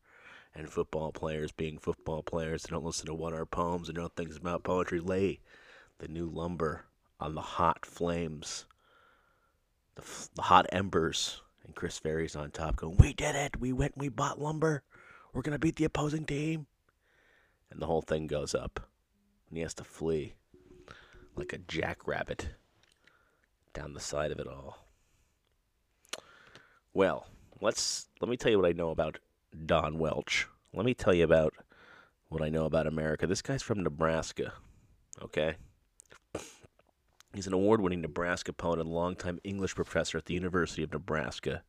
And 0.54 0.70
football 0.70 1.12
players, 1.12 1.52
being 1.52 1.78
football 1.78 2.23
players, 2.23 2.62
they 2.62 2.70
don't 2.70 2.85
listen 2.85 3.06
to 3.06 3.14
one 3.14 3.35
our 3.35 3.47
poems 3.47 3.88
and 3.88 3.99
know 3.99 4.08
things 4.08 4.37
about 4.37 4.64
poetry. 4.64 4.99
Lay 4.99 5.40
the 5.99 6.08
new 6.08 6.26
lumber 6.26 6.87
on 7.20 7.35
the 7.35 7.40
hot 7.40 7.85
flames, 7.85 8.64
the, 9.94 10.02
the 10.35 10.42
hot 10.42 10.66
embers, 10.73 11.42
and 11.64 11.75
Chris 11.75 11.99
Ferry's 11.99 12.37
on 12.37 12.50
top 12.50 12.76
going, 12.76 12.97
We 12.97 13.12
did 13.12 13.35
it! 13.35 13.61
We 13.61 13.73
went 13.73 13.97
we 13.97 14.08
bought 14.08 14.40
lumber. 14.40 14.82
We're 15.32 15.42
going 15.42 15.52
to 15.52 15.58
beat 15.58 15.76
the 15.76 15.85
opposing 15.85 16.25
team. 16.25 16.66
And 17.70 17.80
the 17.80 17.87
whole 17.87 18.02
thing 18.02 18.26
goes 18.26 18.54
up. 18.54 18.88
And 19.49 19.58
he 19.58 19.62
has 19.62 19.75
to 19.75 19.85
flee 19.85 20.35
like 21.37 21.52
a 21.52 21.58
jackrabbit 21.58 22.49
down 23.75 23.92
the 23.92 24.00
side 24.00 24.32
of 24.32 24.38
it 24.38 24.49
all. 24.49 24.88
Well, 26.99 27.28
let's 27.61 28.09
let 28.21 28.28
me 28.28 28.37
tell 28.37 28.50
you 28.50 28.59
what 28.59 28.69
I 28.69 28.73
know 28.73 28.90
about 28.90 29.21
Don 29.67 30.00
Welch. 30.00 30.49
Let 30.75 30.85
me 30.85 30.95
tell 30.95 31.14
you 31.14 31.23
about 31.23 31.55
what 32.28 32.43
I 32.43 32.49
know 32.49 32.64
about 32.64 32.88
America. 32.88 33.25
This 33.25 33.40
guy's 33.40 33.62
from 33.62 33.85
Nebraska. 33.85 34.52
Okay? 35.23 35.55
He's 37.33 37.47
an 37.47 37.52
award 37.52 37.81
winning 37.81 38.00
Nebraska 38.00 38.52
poet 38.52 38.81
and 38.81 38.88
longtime 38.88 39.38
English 39.45 39.76
professor 39.76 40.19
at 40.19 40.25
the 40.25 40.35
University 40.35 40.83
of 40.83 40.93
Nebraska 40.93 41.62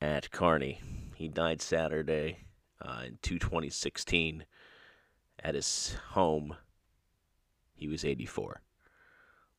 at 0.00 0.32
Kearney. 0.32 0.80
He 1.14 1.28
died 1.28 1.62
Saturday 1.62 2.38
uh, 2.84 3.02
in 3.06 3.18
2016 3.22 4.46
at 5.38 5.54
his 5.54 5.94
home. 6.08 6.56
He 7.76 7.86
was 7.86 8.04
84. 8.04 8.62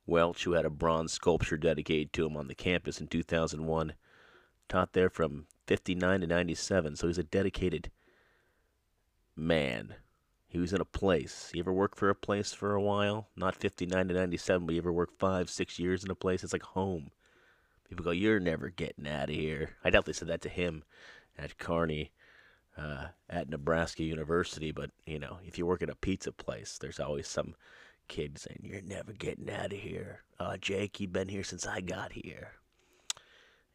Welch, 0.05 0.43
who 0.43 0.51
had 0.51 0.65
a 0.65 0.69
bronze 0.69 1.13
sculpture 1.13 1.55
dedicated 1.55 2.11
to 2.11 2.25
him 2.25 2.35
on 2.35 2.49
the 2.49 2.55
campus 2.55 2.99
in 2.99 3.07
2001, 3.07 3.93
taught 4.73 4.93
there 4.93 5.09
from 5.09 5.45
59 5.67 6.21
to 6.21 6.27
97, 6.27 6.95
so 6.95 7.05
he's 7.05 7.19
a 7.19 7.23
dedicated 7.23 7.91
man 9.35 9.93
he 10.47 10.57
was 10.59 10.73
in 10.73 10.81
a 10.81 10.85
place. 10.85 11.51
You 11.53 11.61
ever 11.61 11.73
work 11.73 11.95
for 11.95 12.09
a 12.09 12.15
place 12.15 12.53
for 12.53 12.73
a 12.73 12.81
while? 12.81 13.27
Not 13.35 13.55
59 13.55 14.07
to 14.07 14.13
97, 14.13 14.65
but 14.65 14.73
you 14.73 14.81
ever 14.81 14.91
work 14.91 15.11
five, 15.17 15.49
six 15.49 15.77
years 15.77 16.03
in 16.03 16.09
a 16.11 16.15
place? 16.15 16.43
It's 16.43 16.53
like 16.53 16.63
home. 16.63 17.11
People 17.87 18.05
go, 18.05 18.11
You're 18.11 18.39
never 18.39 18.69
getting 18.69 19.07
out 19.07 19.29
of 19.29 19.35
here. 19.35 19.71
I 19.83 19.91
doubt 19.91 20.05
they 20.05 20.13
said 20.13 20.27
that 20.27 20.41
to 20.41 20.49
him 20.49 20.83
at 21.37 21.57
Kearney, 21.57 22.11
uh, 22.75 23.07
at 23.29 23.49
Nebraska 23.49 24.03
University, 24.03 24.71
but, 24.71 24.91
you 25.05 25.17
know, 25.17 25.37
if 25.43 25.57
you 25.57 25.65
work 25.65 25.81
at 25.81 25.89
a 25.89 25.95
pizza 25.95 26.31
place, 26.31 26.77
there's 26.79 26.99
always 26.99 27.27
some 27.27 27.55
kid 28.07 28.37
saying, 28.37 28.59
You're 28.61 28.81
never 28.81 29.11
getting 29.11 29.49
out 29.49 29.73
of 29.73 29.79
here. 29.79 30.21
Uh, 30.39 30.57
Jake, 30.57 30.99
you've 30.99 31.13
been 31.13 31.29
here 31.29 31.43
since 31.43 31.65
I 31.65 31.81
got 31.81 32.11
here 32.11 32.53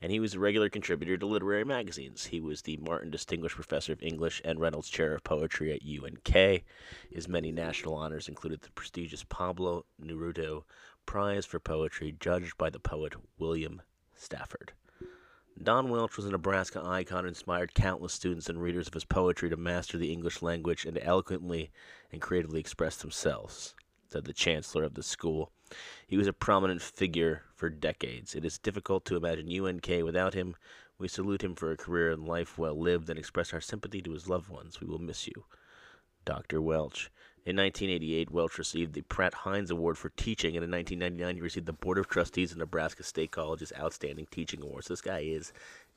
and 0.00 0.12
he 0.12 0.20
was 0.20 0.34
a 0.34 0.38
regular 0.38 0.68
contributor 0.68 1.16
to 1.16 1.26
literary 1.26 1.64
magazines. 1.64 2.26
He 2.26 2.40
was 2.40 2.62
the 2.62 2.76
Martin 2.76 3.10
Distinguished 3.10 3.56
Professor 3.56 3.92
of 3.92 4.02
English 4.02 4.40
and 4.44 4.60
Reynolds 4.60 4.88
Chair 4.88 5.14
of 5.14 5.24
Poetry 5.24 5.72
at 5.72 5.82
UNK. 5.82 6.64
His 7.10 7.28
many 7.28 7.50
national 7.50 7.94
honors 7.94 8.28
included 8.28 8.60
the 8.60 8.70
prestigious 8.70 9.24
Pablo 9.24 9.84
Neruda 10.00 10.62
Prize 11.06 11.46
for 11.46 11.58
Poetry, 11.58 12.14
judged 12.20 12.56
by 12.58 12.70
the 12.70 12.78
poet 12.78 13.14
William 13.38 13.82
Stafford. 14.14 14.72
Don 15.60 15.88
Welch 15.88 16.16
was 16.16 16.26
a 16.26 16.30
Nebraska 16.30 16.80
icon 16.84 17.20
and 17.20 17.28
inspired 17.28 17.74
countless 17.74 18.12
students 18.12 18.48
and 18.48 18.62
readers 18.62 18.86
of 18.86 18.94
his 18.94 19.04
poetry 19.04 19.50
to 19.50 19.56
master 19.56 19.98
the 19.98 20.12
English 20.12 20.40
language 20.40 20.84
and 20.84 20.96
eloquently 21.02 21.72
and 22.12 22.22
creatively 22.22 22.60
express 22.60 22.96
themselves, 22.96 23.74
said 24.08 24.24
the 24.24 24.32
chancellor 24.32 24.84
of 24.84 24.94
the 24.94 25.02
school. 25.02 25.50
He 26.06 26.16
was 26.16 26.26
a 26.26 26.32
prominent 26.32 26.80
figure 26.80 27.42
for 27.54 27.68
decades. 27.68 28.34
It 28.34 28.44
is 28.44 28.58
difficult 28.58 29.04
to 29.06 29.16
imagine 29.16 29.50
UNK 29.50 29.86
without 30.02 30.34
him. 30.34 30.56
We 30.98 31.08
salute 31.08 31.44
him 31.44 31.54
for 31.54 31.70
a 31.70 31.76
career 31.76 32.10
and 32.10 32.26
life 32.26 32.58
well 32.58 32.78
lived 32.78 33.10
and 33.10 33.18
express 33.18 33.52
our 33.52 33.60
sympathy 33.60 34.00
to 34.02 34.12
his 34.12 34.28
loved 34.28 34.48
ones. 34.48 34.80
We 34.80 34.86
will 34.86 34.98
miss 34.98 35.26
you. 35.26 35.44
Dr. 36.24 36.60
Welch. 36.60 37.10
In 37.46 37.56
1988, 37.56 38.30
Welch 38.30 38.58
received 38.58 38.92
the 38.92 39.02
Pratt 39.02 39.32
Heins 39.32 39.70
Award 39.70 39.96
for 39.96 40.10
Teaching, 40.10 40.56
and 40.56 40.64
in 40.64 40.70
1999, 40.70 41.36
he 41.36 41.40
received 41.40 41.66
the 41.66 41.72
Board 41.72 41.96
of 41.96 42.08
Trustees 42.08 42.52
of 42.52 42.58
Nebraska 42.58 43.02
State 43.02 43.30
College's 43.30 43.72
Outstanding 43.78 44.26
Teaching 44.30 44.62
Award. 44.62 44.84
So 44.84 44.92
this 44.92 45.00
guy 45.00 45.20
is 45.20 45.52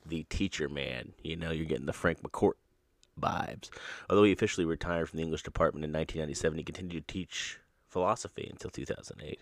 the 0.06 0.22
teacher 0.30 0.68
man. 0.68 1.12
You 1.22 1.36
know, 1.36 1.50
you're 1.50 1.66
getting 1.66 1.86
the 1.86 1.92
Frank 1.92 2.22
McCourt 2.22 2.54
vibes. 3.20 3.68
Although 4.08 4.24
he 4.24 4.32
officially 4.32 4.64
retired 4.64 5.10
from 5.10 5.18
the 5.18 5.24
English 5.24 5.42
department 5.42 5.84
in 5.84 5.92
1997, 5.92 6.58
he 6.58 6.64
continued 6.64 7.06
to 7.06 7.12
teach 7.12 7.58
philosophy 7.92 8.48
until 8.50 8.70
2008. 8.70 9.40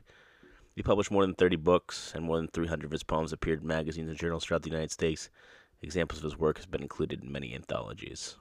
He 0.74 0.82
published 0.82 1.10
more 1.10 1.24
than 1.24 1.34
30 1.34 1.56
books, 1.56 2.12
and 2.14 2.24
more 2.24 2.36
than 2.36 2.48
300 2.48 2.86
of 2.86 2.92
his 2.92 3.02
poems 3.02 3.32
appeared 3.32 3.62
in 3.62 3.66
magazines 3.66 4.08
and 4.08 4.18
journals 4.18 4.44
throughout 4.44 4.62
the 4.62 4.70
United 4.70 4.90
States. 4.90 5.30
Examples 5.82 6.18
of 6.18 6.24
his 6.24 6.38
work 6.38 6.58
have 6.58 6.70
been 6.70 6.82
included 6.82 7.22
in 7.22 7.32
many 7.32 7.54
anthologies. 7.54 8.36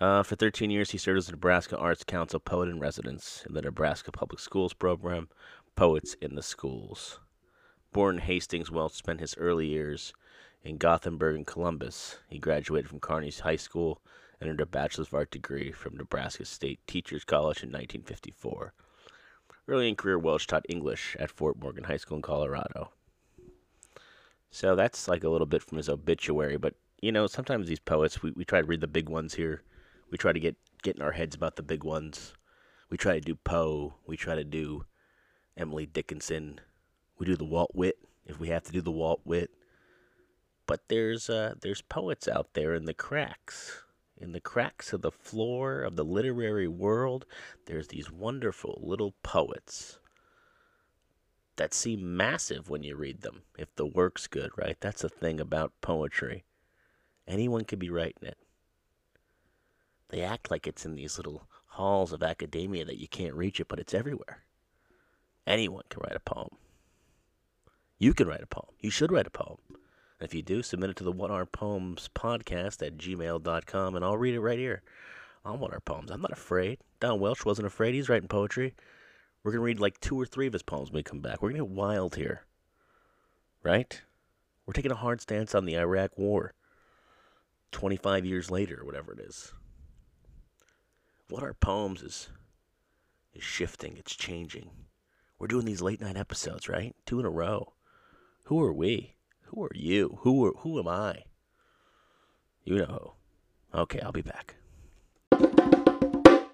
Uh, 0.00 0.22
for 0.22 0.36
13 0.36 0.70
years, 0.70 0.90
he 0.90 0.98
served 0.98 1.18
as 1.18 1.26
the 1.26 1.32
Nebraska 1.32 1.76
Arts 1.76 2.04
Council 2.04 2.40
Poet 2.40 2.68
in 2.68 2.80
Residence 2.80 3.44
in 3.46 3.54
the 3.54 3.62
Nebraska 3.62 4.10
Public 4.10 4.40
Schools 4.40 4.72
program, 4.72 5.28
Poets 5.76 6.14
in 6.14 6.36
the 6.36 6.42
Schools. 6.42 7.20
Born 7.92 8.16
in 8.16 8.22
Hastings, 8.22 8.70
Welch 8.70 8.94
spent 8.94 9.20
his 9.20 9.36
early 9.36 9.66
years 9.66 10.14
in 10.62 10.78
Gothenburg 10.78 11.36
and 11.36 11.46
Columbus. 11.46 12.18
He 12.28 12.38
graduated 12.38 12.88
from 12.88 13.00
Kearney's 13.00 13.40
High 13.40 13.56
School 13.56 14.00
and 14.40 14.48
earned 14.48 14.60
a 14.60 14.66
Bachelor's 14.66 15.08
of 15.08 15.14
Art 15.14 15.30
degree 15.30 15.70
from 15.70 15.96
Nebraska 15.96 16.44
State 16.44 16.80
Teachers 16.86 17.24
College 17.24 17.62
in 17.62 17.68
1954. 17.68 18.72
Early 19.68 19.88
in 19.88 19.96
career, 19.96 20.18
Welch 20.18 20.46
taught 20.46 20.64
English 20.68 21.16
at 21.18 21.30
Fort 21.30 21.58
Morgan 21.60 21.84
High 21.84 21.98
School 21.98 22.16
in 22.16 22.22
Colorado. 22.22 22.90
So 24.50 24.74
that's 24.74 25.06
like 25.06 25.22
a 25.22 25.28
little 25.28 25.46
bit 25.46 25.62
from 25.62 25.76
his 25.76 25.88
obituary. 25.88 26.56
But, 26.56 26.74
you 27.00 27.12
know, 27.12 27.26
sometimes 27.26 27.68
these 27.68 27.78
poets, 27.78 28.22
we, 28.22 28.32
we 28.32 28.44
try 28.44 28.60
to 28.60 28.66
read 28.66 28.80
the 28.80 28.88
big 28.88 29.08
ones 29.08 29.34
here. 29.34 29.62
We 30.10 30.18
try 30.18 30.32
to 30.32 30.40
get, 30.40 30.56
get 30.82 30.96
in 30.96 31.02
our 31.02 31.12
heads 31.12 31.36
about 31.36 31.56
the 31.56 31.62
big 31.62 31.84
ones. 31.84 32.32
We 32.88 32.96
try 32.96 33.14
to 33.14 33.20
do 33.20 33.36
Poe. 33.36 33.94
We 34.06 34.16
try 34.16 34.34
to 34.34 34.44
do 34.44 34.86
Emily 35.56 35.86
Dickinson. 35.86 36.60
We 37.18 37.26
do 37.26 37.36
the 37.36 37.44
Walt 37.44 37.70
Whit 37.74 37.98
if 38.26 38.40
we 38.40 38.48
have 38.48 38.64
to 38.64 38.72
do 38.72 38.80
the 38.80 38.90
Walt 38.90 39.20
Whit. 39.24 39.50
But 40.66 40.88
there's 40.88 41.28
uh, 41.28 41.54
there's 41.60 41.82
poets 41.82 42.28
out 42.28 42.54
there 42.54 42.74
in 42.74 42.84
the 42.84 42.94
cracks 42.94 43.82
in 44.20 44.32
the 44.32 44.40
cracks 44.40 44.92
of 44.92 45.02
the 45.02 45.10
floor 45.10 45.82
of 45.82 45.96
the 45.96 46.04
literary 46.04 46.68
world, 46.68 47.24
there's 47.66 47.88
these 47.88 48.10
wonderful 48.10 48.78
little 48.82 49.14
poets 49.22 49.98
that 51.56 51.74
seem 51.74 52.16
massive 52.16 52.68
when 52.68 52.82
you 52.82 52.96
read 52.96 53.22
them, 53.22 53.42
if 53.58 53.74
the 53.76 53.86
work's 53.86 54.26
good, 54.26 54.50
right? 54.56 54.76
That's 54.80 55.02
the 55.02 55.08
thing 55.08 55.40
about 55.40 55.72
poetry. 55.80 56.44
Anyone 57.26 57.64
could 57.64 57.78
be 57.78 57.90
writing 57.90 58.28
it. 58.28 58.38
They 60.08 60.22
act 60.22 60.50
like 60.50 60.66
it's 60.66 60.84
in 60.84 60.94
these 60.94 61.16
little 61.16 61.46
halls 61.66 62.12
of 62.12 62.22
academia 62.22 62.84
that 62.84 62.98
you 62.98 63.08
can't 63.08 63.34
reach 63.34 63.60
it, 63.60 63.68
but 63.68 63.78
it's 63.78 63.94
everywhere. 63.94 64.42
Anyone 65.46 65.84
can 65.88 66.02
write 66.02 66.16
a 66.16 66.20
poem. 66.20 66.56
You 67.98 68.14
can 68.14 68.26
write 68.26 68.42
a 68.42 68.46
poem. 68.46 68.74
You 68.80 68.90
should 68.90 69.12
write 69.12 69.26
a 69.26 69.30
poem. 69.30 69.58
If 70.20 70.34
you 70.34 70.42
do, 70.42 70.62
submit 70.62 70.90
it 70.90 70.96
to 70.96 71.04
the 71.04 71.12
What 71.12 71.30
Are 71.30 71.46
Poems 71.46 72.10
podcast 72.14 72.86
at 72.86 72.98
gmail.com 72.98 73.96
and 73.96 74.04
I'll 74.04 74.18
read 74.18 74.34
it 74.34 74.40
right 74.40 74.58
here 74.58 74.82
on 75.46 75.58
What 75.60 75.72
Are 75.72 75.80
Poems. 75.80 76.10
I'm 76.10 76.20
not 76.20 76.32
afraid. 76.32 76.78
Don 77.00 77.20
Welch 77.20 77.46
wasn't 77.46 77.66
afraid. 77.66 77.94
He's 77.94 78.10
writing 78.10 78.28
poetry. 78.28 78.74
We're 79.42 79.52
going 79.52 79.60
to 79.60 79.64
read 79.64 79.80
like 79.80 79.98
two 79.98 80.20
or 80.20 80.26
three 80.26 80.46
of 80.46 80.52
his 80.52 80.62
poems 80.62 80.90
when 80.90 80.98
we 80.98 81.02
come 81.02 81.20
back. 81.20 81.40
We're 81.40 81.48
going 81.48 81.62
to 81.62 81.66
get 81.66 81.74
wild 81.74 82.16
here. 82.16 82.44
Right? 83.62 83.98
We're 84.66 84.74
taking 84.74 84.92
a 84.92 84.96
hard 84.96 85.22
stance 85.22 85.54
on 85.54 85.64
the 85.64 85.78
Iraq 85.78 86.18
War 86.18 86.52
25 87.72 88.26
years 88.26 88.50
later, 88.50 88.84
whatever 88.84 89.14
it 89.14 89.20
is. 89.20 89.54
What 91.30 91.42
Are 91.42 91.54
Poems 91.54 92.02
is, 92.02 92.28
is 93.32 93.42
shifting, 93.42 93.96
it's 93.96 94.14
changing. 94.14 94.70
We're 95.38 95.46
doing 95.46 95.64
these 95.64 95.80
late 95.80 96.02
night 96.02 96.18
episodes, 96.18 96.68
right? 96.68 96.94
Two 97.06 97.20
in 97.20 97.24
a 97.24 97.30
row. 97.30 97.72
Who 98.44 98.60
are 98.60 98.72
we? 98.72 99.14
Who 99.50 99.64
are 99.64 99.70
you? 99.74 100.18
Who 100.20 100.46
are, 100.46 100.52
who 100.58 100.78
am 100.78 100.86
I? 100.86 101.24
You 102.64 102.78
know. 102.78 103.14
who. 103.72 103.80
Okay, 103.80 103.98
I'll 104.00 104.12
be 104.12 104.22
back. 104.22 104.54
I 105.32 106.46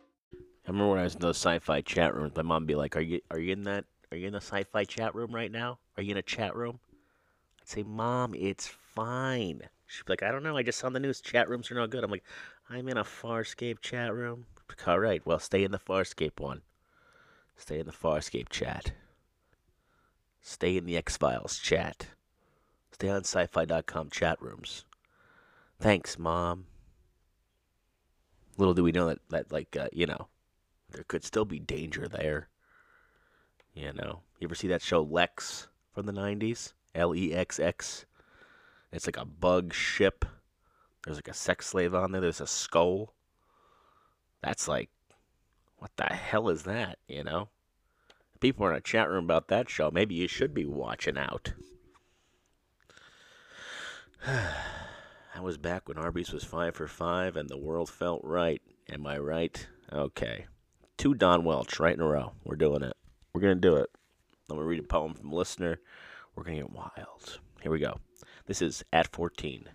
remember 0.66 0.90
when 0.90 0.98
I 0.98 1.04
was 1.04 1.14
in 1.14 1.20
those 1.20 1.36
sci-fi 1.36 1.82
chat 1.82 2.14
rooms, 2.14 2.32
my 2.36 2.42
mom 2.42 2.62
would 2.62 2.68
be 2.68 2.74
like, 2.74 2.96
"Are 2.96 3.00
you 3.00 3.20
are 3.30 3.38
you 3.38 3.52
in 3.52 3.64
that? 3.64 3.84
Are 4.10 4.16
you 4.16 4.28
in 4.28 4.32
the 4.32 4.40
sci-fi 4.40 4.84
chat 4.84 5.14
room 5.14 5.34
right 5.34 5.52
now? 5.52 5.78
Are 5.96 6.02
you 6.02 6.12
in 6.12 6.16
a 6.16 6.22
chat 6.22 6.56
room?" 6.56 6.80
I'd 7.60 7.68
say, 7.68 7.82
"Mom, 7.82 8.34
it's 8.34 8.66
fine." 8.66 9.62
She'd 9.86 10.06
be 10.06 10.12
like, 10.12 10.22
"I 10.22 10.32
don't 10.32 10.42
know. 10.42 10.56
I 10.56 10.62
just 10.62 10.78
saw 10.78 10.88
the 10.88 10.98
news 10.98 11.20
chat 11.20 11.50
rooms 11.50 11.70
are 11.70 11.74
no 11.74 11.86
good." 11.86 12.02
I'm 12.02 12.10
like, 12.10 12.24
"I'm 12.70 12.88
in 12.88 12.96
a 12.96 13.04
Farscape 13.04 13.80
chat 13.82 14.14
room." 14.14 14.46
All 14.86 14.98
right, 14.98 15.24
well, 15.26 15.38
stay 15.38 15.64
in 15.64 15.70
the 15.70 15.78
Farscape 15.78 16.40
one. 16.40 16.62
Stay 17.56 17.78
in 17.78 17.86
the 17.86 17.92
Farscape 17.92 18.48
chat. 18.48 18.92
Stay 20.40 20.76
in 20.78 20.86
the 20.86 20.96
X 20.96 21.18
Files 21.18 21.58
chat. 21.58 22.06
Stay 22.96 23.10
on 23.10 23.24
sci-fi.com 23.24 24.08
chat 24.08 24.40
rooms. 24.40 24.86
Thanks, 25.78 26.18
Mom. 26.18 26.64
Little 28.56 28.72
do 28.72 28.82
we 28.82 28.90
know 28.90 29.08
that, 29.08 29.18
that 29.28 29.52
like, 29.52 29.76
uh, 29.76 29.88
you 29.92 30.06
know, 30.06 30.28
there 30.88 31.04
could 31.06 31.22
still 31.22 31.44
be 31.44 31.58
danger 31.58 32.08
there. 32.08 32.48
You 33.74 33.92
know, 33.92 34.20
you 34.40 34.48
ever 34.48 34.54
see 34.54 34.68
that 34.68 34.80
show 34.80 35.04
Lexx 35.04 35.66
from 35.92 36.06
the 36.06 36.12
90s? 36.12 36.72
L 36.94 37.14
E 37.14 37.34
X 37.34 37.60
X. 37.60 38.06
It's 38.90 39.06
like 39.06 39.18
a 39.18 39.26
bug 39.26 39.74
ship. 39.74 40.24
There's 41.04 41.18
like 41.18 41.28
a 41.28 41.34
sex 41.34 41.66
slave 41.66 41.94
on 41.94 42.12
there. 42.12 42.22
There's 42.22 42.40
a 42.40 42.46
skull. 42.46 43.12
That's 44.42 44.68
like, 44.68 44.88
what 45.76 45.90
the 45.98 46.04
hell 46.04 46.48
is 46.48 46.62
that, 46.62 46.98
you 47.08 47.24
know? 47.24 47.50
People 48.40 48.64
are 48.64 48.70
in 48.70 48.78
a 48.78 48.80
chat 48.80 49.10
room 49.10 49.24
about 49.24 49.48
that 49.48 49.68
show. 49.68 49.90
Maybe 49.90 50.14
you 50.14 50.28
should 50.28 50.54
be 50.54 50.64
watching 50.64 51.18
out. 51.18 51.52
I 55.36 55.40
was 55.40 55.56
back 55.56 55.86
when 55.86 55.98
Arby's 55.98 56.32
was 56.32 56.42
five 56.42 56.74
for 56.74 56.88
five 56.88 57.36
and 57.36 57.48
the 57.48 57.56
world 57.56 57.88
felt 57.88 58.22
right. 58.24 58.60
Am 58.88 59.06
I 59.06 59.18
right? 59.18 59.64
Okay. 59.92 60.46
Two 60.96 61.14
Don 61.14 61.44
Welch 61.44 61.78
right 61.78 61.94
in 61.94 62.00
a 62.00 62.06
row. 62.08 62.32
We're 62.42 62.56
doing 62.56 62.82
it. 62.82 62.96
We're 63.32 63.40
going 63.40 63.54
to 63.54 63.60
do 63.60 63.76
it. 63.76 63.88
I'm 64.50 64.56
going 64.56 64.64
to 64.64 64.68
read 64.68 64.80
a 64.80 64.82
poem 64.82 65.14
from 65.14 65.30
a 65.30 65.34
listener. 65.36 65.78
We're 66.34 66.42
going 66.42 66.56
to 66.56 66.62
get 66.64 66.72
wild. 66.72 67.38
Here 67.62 67.70
we 67.70 67.78
go. 67.78 68.00
This 68.46 68.60
is 68.60 68.82
at 68.92 69.12
14. 69.12 69.68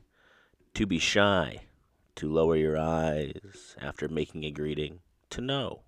To 0.74 0.86
be 0.86 1.00
shy, 1.00 1.62
to 2.16 2.30
lower 2.30 2.58
your 2.58 2.78
eyes 2.78 3.78
after 3.80 4.10
making 4.10 4.44
a 4.44 4.52
greeting, 4.52 5.00
to 5.30 5.40
know. 5.40 5.84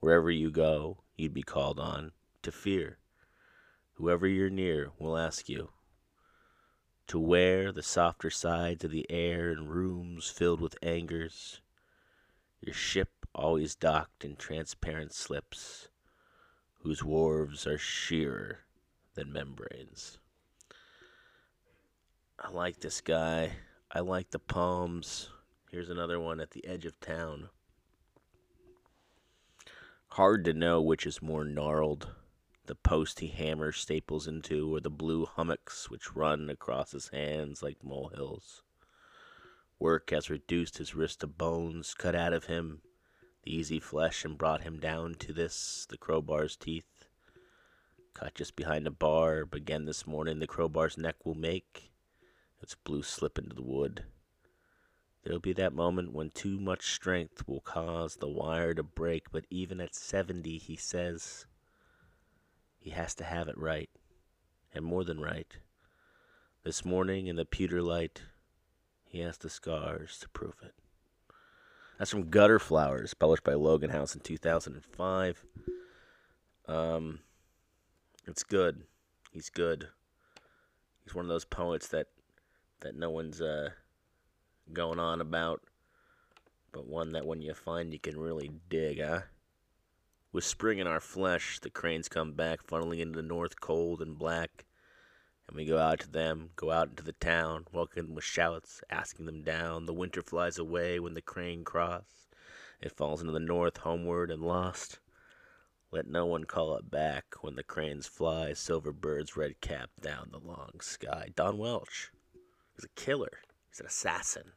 Wherever 0.00 0.30
you 0.30 0.50
go, 0.50 1.02
you'd 1.18 1.34
be 1.34 1.42
called 1.42 1.78
on, 1.78 2.12
to 2.44 2.50
fear. 2.50 2.96
Whoever 3.94 4.26
you're 4.26 4.48
near 4.48 4.92
will 4.98 5.18
ask 5.18 5.50
you, 5.50 5.68
to 7.06 7.18
wear 7.18 7.70
the 7.70 7.82
softer 7.82 8.30
sides 8.30 8.84
of 8.84 8.90
the 8.90 9.06
air 9.10 9.50
in 9.50 9.68
rooms 9.68 10.30
filled 10.30 10.60
with 10.60 10.76
angers. 10.82 11.60
Your 12.60 12.74
ship 12.74 13.10
always 13.34 13.74
docked 13.74 14.24
in 14.24 14.36
transparent 14.36 15.12
slips, 15.12 15.88
whose 16.82 17.04
wharves 17.04 17.66
are 17.66 17.78
sheerer 17.78 18.60
than 19.14 19.32
membranes. 19.32 20.18
I 22.38 22.50
like 22.50 22.80
this 22.80 23.00
guy. 23.00 23.52
I 23.90 24.00
like 24.00 24.30
the 24.30 24.38
poems. 24.38 25.30
Here's 25.70 25.90
another 25.90 26.18
one 26.18 26.40
at 26.40 26.50
the 26.52 26.66
edge 26.66 26.84
of 26.84 26.98
town. 27.00 27.48
Hard 30.08 30.44
to 30.44 30.52
know 30.52 30.80
which 30.80 31.06
is 31.06 31.22
more 31.22 31.44
gnarled 31.44 32.08
the 32.66 32.74
post 32.74 33.20
he 33.20 33.28
hammers 33.28 33.76
staples 33.76 34.26
into, 34.26 34.74
or 34.74 34.80
the 34.80 34.90
blue 34.90 35.26
hummocks 35.26 35.90
which 35.90 36.16
run 36.16 36.48
across 36.48 36.92
his 36.92 37.08
hands 37.08 37.62
like 37.62 37.84
molehills. 37.84 38.62
Work 39.78 40.10
has 40.10 40.30
reduced 40.30 40.78
his 40.78 40.94
wrist 40.94 41.20
to 41.20 41.26
bones 41.26 41.94
cut 41.94 42.14
out 42.14 42.32
of 42.32 42.44
him, 42.44 42.80
the 43.42 43.54
easy 43.54 43.80
flesh, 43.80 44.24
and 44.24 44.38
brought 44.38 44.62
him 44.62 44.78
down 44.78 45.14
to 45.16 45.32
this, 45.32 45.86
the 45.90 45.98
crowbar's 45.98 46.56
teeth. 46.56 47.04
Cut 48.14 48.34
just 48.34 48.56
behind 48.56 48.86
a 48.86 48.90
bar, 48.90 49.44
again 49.52 49.84
this 49.84 50.06
morning 50.06 50.38
the 50.38 50.46
crowbar's 50.46 50.96
neck 50.96 51.16
will 51.24 51.34
make 51.34 51.90
its 52.62 52.74
blue 52.74 53.02
slip 53.02 53.36
into 53.36 53.54
the 53.54 53.62
wood. 53.62 54.04
There'll 55.22 55.40
be 55.40 55.52
that 55.54 55.74
moment 55.74 56.12
when 56.12 56.30
too 56.30 56.60
much 56.60 56.92
strength 56.92 57.48
will 57.48 57.60
cause 57.60 58.16
the 58.16 58.28
wire 58.28 58.74
to 58.74 58.82
break, 58.82 59.32
but 59.32 59.44
even 59.50 59.80
at 59.80 59.94
seventy, 59.94 60.58
he 60.58 60.76
says, 60.76 61.46
he 62.84 62.90
has 62.90 63.14
to 63.14 63.24
have 63.24 63.48
it 63.48 63.56
right, 63.56 63.88
and 64.74 64.84
more 64.84 65.04
than 65.04 65.18
right. 65.18 65.56
This 66.64 66.84
morning 66.84 67.28
in 67.28 67.36
the 67.36 67.46
pewter 67.46 67.80
light, 67.80 68.20
he 69.06 69.20
has 69.20 69.38
the 69.38 69.48
scars 69.48 70.18
to 70.18 70.28
prove 70.28 70.56
it. 70.62 70.74
That's 71.98 72.10
from 72.10 72.28
Gutter 72.28 72.58
Flowers, 72.58 73.14
published 73.14 73.42
by 73.42 73.54
Logan 73.54 73.88
House 73.88 74.14
in 74.14 74.20
2005. 74.20 75.44
Um, 76.68 77.20
it's 78.26 78.42
good. 78.42 78.82
He's 79.32 79.48
good. 79.48 79.88
He's 81.04 81.14
one 81.14 81.24
of 81.24 81.30
those 81.30 81.46
poets 81.46 81.88
that 81.88 82.08
that 82.80 82.94
no 82.94 83.08
one's 83.08 83.40
uh, 83.40 83.70
going 84.74 84.98
on 84.98 85.22
about, 85.22 85.62
but 86.70 86.86
one 86.86 87.12
that 87.12 87.24
when 87.24 87.40
you 87.40 87.54
find 87.54 87.94
you 87.94 87.98
can 87.98 88.20
really 88.20 88.50
dig, 88.68 89.00
huh? 89.00 89.22
With 90.34 90.42
spring 90.42 90.80
in 90.80 90.88
our 90.88 90.98
flesh, 90.98 91.60
the 91.60 91.70
cranes 91.70 92.08
come 92.08 92.32
back, 92.32 92.66
funneling 92.66 92.98
into 92.98 93.14
the 93.14 93.22
north 93.22 93.60
cold 93.60 94.02
and 94.02 94.18
black. 94.18 94.64
And 95.46 95.56
we 95.56 95.64
go 95.64 95.78
out 95.78 96.00
to 96.00 96.10
them, 96.10 96.50
go 96.56 96.72
out 96.72 96.88
into 96.88 97.04
the 97.04 97.12
town, 97.12 97.66
welcoming 97.72 98.06
them 98.06 98.16
with 98.16 98.24
shouts, 98.24 98.82
asking 98.90 99.26
them 99.26 99.44
down. 99.44 99.86
The 99.86 99.94
winter 99.94 100.22
flies 100.22 100.58
away 100.58 100.98
when 100.98 101.14
the 101.14 101.22
crane 101.22 101.62
cross. 101.62 102.26
It 102.80 102.96
falls 102.96 103.20
into 103.20 103.32
the 103.32 103.38
north, 103.38 103.76
homeward 103.76 104.32
and 104.32 104.42
lost. 104.42 104.98
Let 105.92 106.08
no 106.08 106.26
one 106.26 106.42
call 106.42 106.74
it 106.78 106.90
back 106.90 107.26
when 107.42 107.54
the 107.54 107.62
cranes 107.62 108.08
fly, 108.08 108.54
silver 108.54 108.90
birds 108.90 109.36
red 109.36 109.60
cap 109.60 109.90
down 110.00 110.30
the 110.32 110.38
long 110.38 110.80
sky. 110.80 111.28
Don 111.36 111.58
Welch. 111.58 112.10
He's 112.74 112.84
a 112.84 113.00
killer. 113.00 113.38
He's 113.70 113.78
an 113.78 113.86
assassin. 113.86 114.50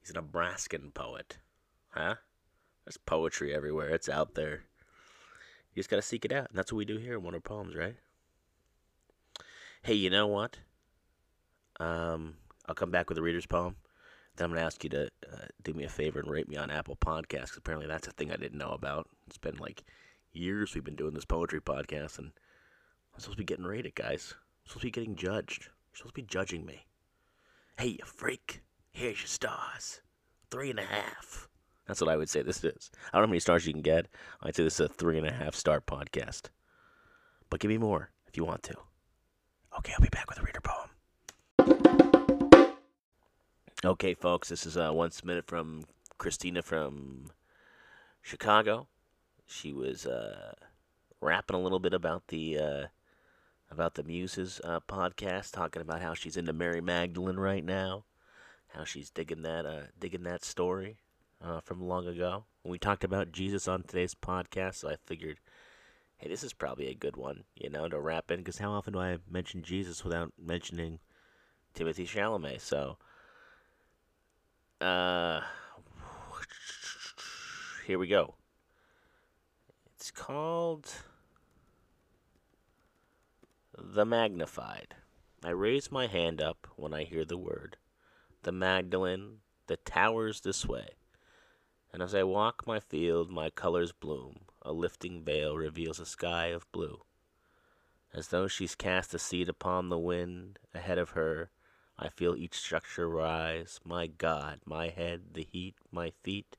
He's 0.00 0.10
a 0.10 0.14
Nebraskan 0.14 0.92
poet. 0.92 1.38
Huh? 1.88 2.14
There's 2.90 2.96
poetry 2.96 3.54
everywhere. 3.54 3.90
It's 3.90 4.08
out 4.08 4.34
there. 4.34 4.64
You 5.72 5.80
just 5.80 5.88
gotta 5.88 6.02
seek 6.02 6.24
it 6.24 6.32
out. 6.32 6.48
And 6.48 6.58
that's 6.58 6.72
what 6.72 6.78
we 6.78 6.84
do 6.84 6.98
here 6.98 7.18
in 7.18 7.22
What 7.22 7.36
Are 7.36 7.40
Poems, 7.40 7.76
right? 7.76 7.94
Hey, 9.84 9.94
you 9.94 10.10
know 10.10 10.26
what? 10.26 10.58
Um, 11.78 12.34
I'll 12.66 12.74
come 12.74 12.90
back 12.90 13.08
with 13.08 13.16
a 13.16 13.22
reader's 13.22 13.46
poem. 13.46 13.76
Then 14.34 14.46
I'm 14.46 14.50
gonna 14.50 14.66
ask 14.66 14.82
you 14.82 14.90
to 14.90 15.04
uh, 15.32 15.46
do 15.62 15.72
me 15.72 15.84
a 15.84 15.88
favor 15.88 16.18
and 16.18 16.28
rate 16.28 16.48
me 16.48 16.56
on 16.56 16.72
Apple 16.72 16.96
Podcasts. 16.96 17.56
apparently, 17.56 17.86
that's 17.86 18.08
a 18.08 18.10
thing 18.10 18.32
I 18.32 18.36
didn't 18.36 18.58
know 18.58 18.70
about. 18.70 19.08
It's 19.28 19.38
been 19.38 19.58
like 19.58 19.84
years 20.32 20.74
we've 20.74 20.82
been 20.82 20.96
doing 20.96 21.14
this 21.14 21.24
poetry 21.24 21.60
podcast, 21.60 22.18
and 22.18 22.32
I'm 23.14 23.20
supposed 23.20 23.38
to 23.38 23.42
be 23.42 23.44
getting 23.44 23.66
rated, 23.66 23.94
guys. 23.94 24.34
I'm 24.34 24.70
supposed 24.70 24.80
to 24.80 24.86
be 24.88 24.90
getting 24.90 25.14
judged. 25.14 25.66
You're 25.66 25.98
supposed 25.98 26.16
to 26.16 26.22
be 26.22 26.26
judging 26.26 26.66
me. 26.66 26.86
Hey, 27.78 27.98
you 28.00 28.04
freak! 28.04 28.62
Here's 28.90 29.20
your 29.20 29.28
stars. 29.28 30.00
Three 30.50 30.70
and 30.70 30.80
a 30.80 30.86
half. 30.86 31.49
That's 31.90 32.00
what 32.00 32.08
I 32.08 32.16
would 32.16 32.30
say 32.30 32.40
this 32.42 32.62
is. 32.62 32.88
I 33.12 33.16
don't 33.16 33.22
know 33.22 33.26
how 33.26 33.30
many 33.30 33.40
stars 33.40 33.66
you 33.66 33.72
can 33.72 33.82
get. 33.82 34.06
I'd 34.40 34.54
say 34.54 34.62
this 34.62 34.78
is 34.78 34.86
a 34.86 34.88
three 34.88 35.18
and 35.18 35.26
a 35.26 35.32
half 35.32 35.56
star 35.56 35.80
podcast. 35.80 36.42
But 37.48 37.58
give 37.58 37.68
me 37.68 37.78
more 37.78 38.10
if 38.28 38.36
you 38.36 38.44
want 38.44 38.62
to. 38.62 38.76
Okay, 39.76 39.92
I'll 39.92 40.00
be 40.00 40.08
back 40.08 40.28
with 40.28 40.38
a 40.38 40.42
reader 40.44 40.60
poem. 40.62 40.90
Okay, 43.84 44.14
folks, 44.14 44.50
this 44.50 44.66
is 44.66 44.76
uh, 44.76 44.92
one 44.92 45.10
minute 45.24 45.48
from 45.48 45.82
Christina 46.16 46.62
from 46.62 47.32
Chicago. 48.22 48.86
She 49.48 49.72
was 49.72 50.06
uh, 50.06 50.52
rapping 51.20 51.56
a 51.56 51.60
little 51.60 51.80
bit 51.80 51.92
about 51.92 52.28
the 52.28 52.56
uh, 52.56 52.86
about 53.68 53.94
the 53.94 54.04
Muses 54.04 54.60
uh, 54.62 54.78
podcast, 54.88 55.50
talking 55.50 55.82
about 55.82 56.02
how 56.02 56.14
she's 56.14 56.36
into 56.36 56.52
Mary 56.52 56.80
Magdalene 56.80 57.40
right 57.40 57.64
now, 57.64 58.04
how 58.68 58.84
she's 58.84 59.10
digging 59.10 59.42
that 59.42 59.66
uh, 59.66 59.86
digging 59.98 60.22
that 60.22 60.44
story 60.44 60.98
uh, 61.42 61.60
from 61.60 61.80
long 61.80 62.06
ago. 62.06 62.44
When 62.62 62.72
we 62.72 62.78
talked 62.78 63.04
about 63.04 63.32
Jesus 63.32 63.66
on 63.68 63.82
today's 63.82 64.14
podcast, 64.14 64.76
so 64.76 64.90
I 64.90 64.96
figured, 65.06 65.38
hey, 66.18 66.28
this 66.28 66.44
is 66.44 66.52
probably 66.52 66.88
a 66.88 66.94
good 66.94 67.16
one, 67.16 67.44
you 67.54 67.70
know, 67.70 67.88
to 67.88 68.00
wrap 68.00 68.30
in. 68.30 68.38
Because 68.38 68.58
how 68.58 68.72
often 68.72 68.92
do 68.92 69.00
I 69.00 69.18
mention 69.30 69.62
Jesus 69.62 70.04
without 70.04 70.32
mentioning 70.38 70.98
Timothy 71.74 72.06
Chalamet? 72.06 72.60
So, 72.60 72.98
uh, 74.80 75.40
here 77.86 77.98
we 77.98 78.06
go. 78.06 78.34
It's 79.96 80.10
called 80.10 80.92
The 83.76 84.04
Magnified. 84.04 84.94
I 85.42 85.50
raise 85.50 85.90
my 85.90 86.06
hand 86.06 86.42
up 86.42 86.66
when 86.76 86.92
I 86.92 87.04
hear 87.04 87.24
the 87.24 87.38
word. 87.38 87.78
The 88.42 88.52
Magdalene, 88.52 89.38
the 89.66 89.76
towers 89.76 90.42
this 90.42 90.66
way. 90.66 90.90
And 91.92 92.02
as 92.02 92.14
I 92.14 92.22
walk 92.22 92.66
my 92.66 92.78
field, 92.78 93.30
my 93.30 93.50
colors 93.50 93.92
bloom. 93.92 94.42
A 94.62 94.72
lifting 94.72 95.22
veil 95.24 95.56
reveals 95.56 95.98
a 95.98 96.06
sky 96.06 96.46
of 96.46 96.70
blue. 96.70 97.02
As 98.12 98.28
though 98.28 98.48
she's 98.48 98.74
cast 98.74 99.14
a 99.14 99.18
seed 99.18 99.48
upon 99.48 99.88
the 99.88 99.98
wind, 99.98 100.58
ahead 100.74 100.98
of 100.98 101.10
her, 101.10 101.50
I 101.98 102.08
feel 102.08 102.36
each 102.36 102.54
structure 102.54 103.08
rise. 103.08 103.80
My 103.84 104.06
God, 104.06 104.60
my 104.64 104.88
head, 104.88 105.34
the 105.34 105.46
heat, 105.50 105.74
my 105.90 106.12
feet, 106.22 106.56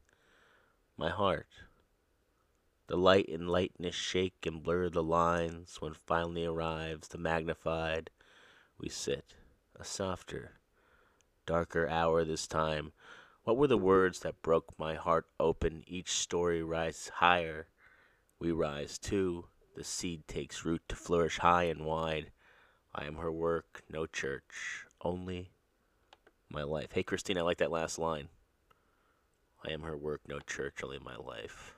my 0.98 1.10
heart. 1.10 1.48
The 2.88 2.98
light 2.98 3.30
and 3.30 3.50
lightness 3.50 3.96
shake 3.96 4.46
and 4.46 4.62
blur 4.62 4.90
the 4.90 5.04
lines. 5.04 5.78
When 5.80 5.94
finally 5.94 6.46
arrives 6.46 7.08
the 7.08 7.18
magnified, 7.18 8.10
we 8.78 8.90
sit, 8.90 9.36
a 9.80 9.86
softer, 9.86 10.60
darker 11.46 11.88
hour 11.88 12.26
this 12.26 12.48
time 12.48 12.92
what 13.44 13.58
were 13.58 13.68
the 13.68 13.78
words 13.78 14.20
that 14.20 14.42
broke 14.42 14.78
my 14.78 14.96
heart 14.96 15.26
open? 15.40 15.84
Each 15.88 16.12
story 16.12 16.62
rises 16.62 17.10
higher. 17.16 17.68
We 18.40 18.52
rise 18.52 18.98
too. 18.98 19.46
The 19.76 19.84
seed 19.84 20.28
takes 20.28 20.66
root 20.66 20.82
to 20.90 20.96
flourish 20.96 21.40
high 21.40 21.64
and 21.64 21.86
wide. 21.86 22.32
I 22.94 23.06
am 23.06 23.16
her 23.16 23.32
work, 23.32 23.84
no 23.90 24.06
church, 24.06 24.86
only 25.04 25.52
my 26.50 26.64
life. 26.64 26.92
Hey, 26.92 27.04
Christine, 27.04 27.38
I 27.38 27.42
like 27.42 27.58
that 27.58 27.72
last 27.72 27.98
line. 27.98 28.28
I 29.66 29.72
am 29.72 29.82
her 29.82 29.98
work, 29.98 30.22
no 30.28 30.40
church, 30.40 30.84
only 30.84 31.00
my 31.00 31.16
life. 31.16 31.74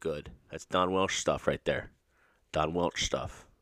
Good. 0.00 0.30
That's 0.50 0.64
Don 0.64 0.92
Welch 0.92 1.18
stuff 1.18 1.46
right 1.46 1.64
there. 1.64 1.90
Don 2.52 2.72
Welch 2.74 3.04
stuff. 3.04 3.46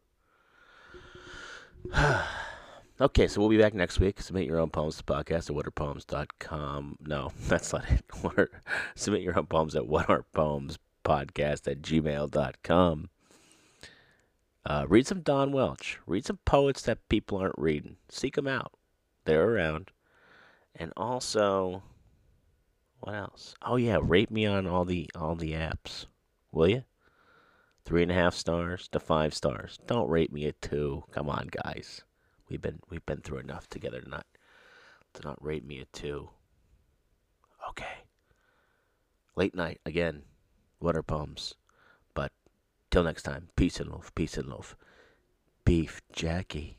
okay, 3.01 3.27
so 3.27 3.41
we'll 3.41 3.51
be 3.51 3.59
back 3.59 3.75
next 3.75 4.01
week. 4.01 4.21
Submit 4.21 4.47
your 4.47 4.61
own 4.61 4.71
poems 4.71 4.97
to 4.97 5.05
podcast 5.05 5.51
at 5.51 5.57
whatarepoems.com. 5.57 6.97
No, 7.01 7.33
that's 7.49 7.73
not 7.73 7.85
it. 7.91 8.51
Submit 8.95 9.23
your 9.23 9.39
own 9.39 9.47
poems 9.47 9.75
at 9.75 9.85
whatarepoemspodcast 9.85 10.79
at 11.71 11.83
gmail.com. 11.83 13.09
Uh, 14.67 14.87
read 14.89 15.07
some 15.07 15.21
Don 15.21 15.53
Welch. 15.53 15.99
Read 16.07 16.25
some 16.25 16.39
poets 16.45 16.83
that 16.83 17.09
people 17.09 17.39
aren't 17.39 17.59
reading. 17.59 17.97
Seek 18.09 18.37
them 18.37 18.49
out. 18.49 18.73
They're 19.25 19.51
around. 19.51 19.91
And 20.75 20.93
also, 20.97 21.83
what 23.01 23.15
else? 23.15 23.55
Oh 23.63 23.77
yeah, 23.77 23.99
rate 24.03 24.31
me 24.31 24.47
on 24.47 24.67
all 24.67 24.85
the 24.85 25.11
all 25.15 25.35
the 25.35 25.53
apps, 25.53 26.07
will 26.51 26.69
you? 26.69 26.85
Three 27.85 28.03
and 28.03 28.11
a 28.11 28.15
half 28.15 28.35
stars 28.35 28.89
to 28.89 28.99
five 28.99 29.35
stars. 29.35 29.79
Don't 29.87 30.09
rate 30.09 30.33
me 30.33 30.47
at 30.47 30.61
two. 30.63 31.05
Come 31.13 31.29
on, 31.29 31.51
guys. 31.51 32.03
We've 32.55 32.63
been 32.63 32.79
we've 32.89 33.05
been 33.05 33.21
through 33.21 33.39
enough 33.39 33.69
together 33.69 34.01
to 34.01 34.09
not 34.09 34.27
to 35.15 35.23
not 35.25 35.45
rate 35.45 35.67
me 35.67 35.81
a 35.81 35.87
two. 35.87 36.31
Okay. 37.71 38.05
Late 39.35 39.57
night 39.57 39.81
again. 39.85 40.23
What 40.79 40.95
Are 40.95 41.03
Poems. 41.03 41.55
But 42.15 42.31
till 42.93 43.03
next 43.03 43.25
time, 43.25 43.49
peace 43.57 43.81
and 43.81 43.91
love, 43.91 44.15
peace 44.15 44.37
and 44.37 44.47
love. 44.47 44.77
Beef 45.65 46.01
Jackie. 46.13 46.79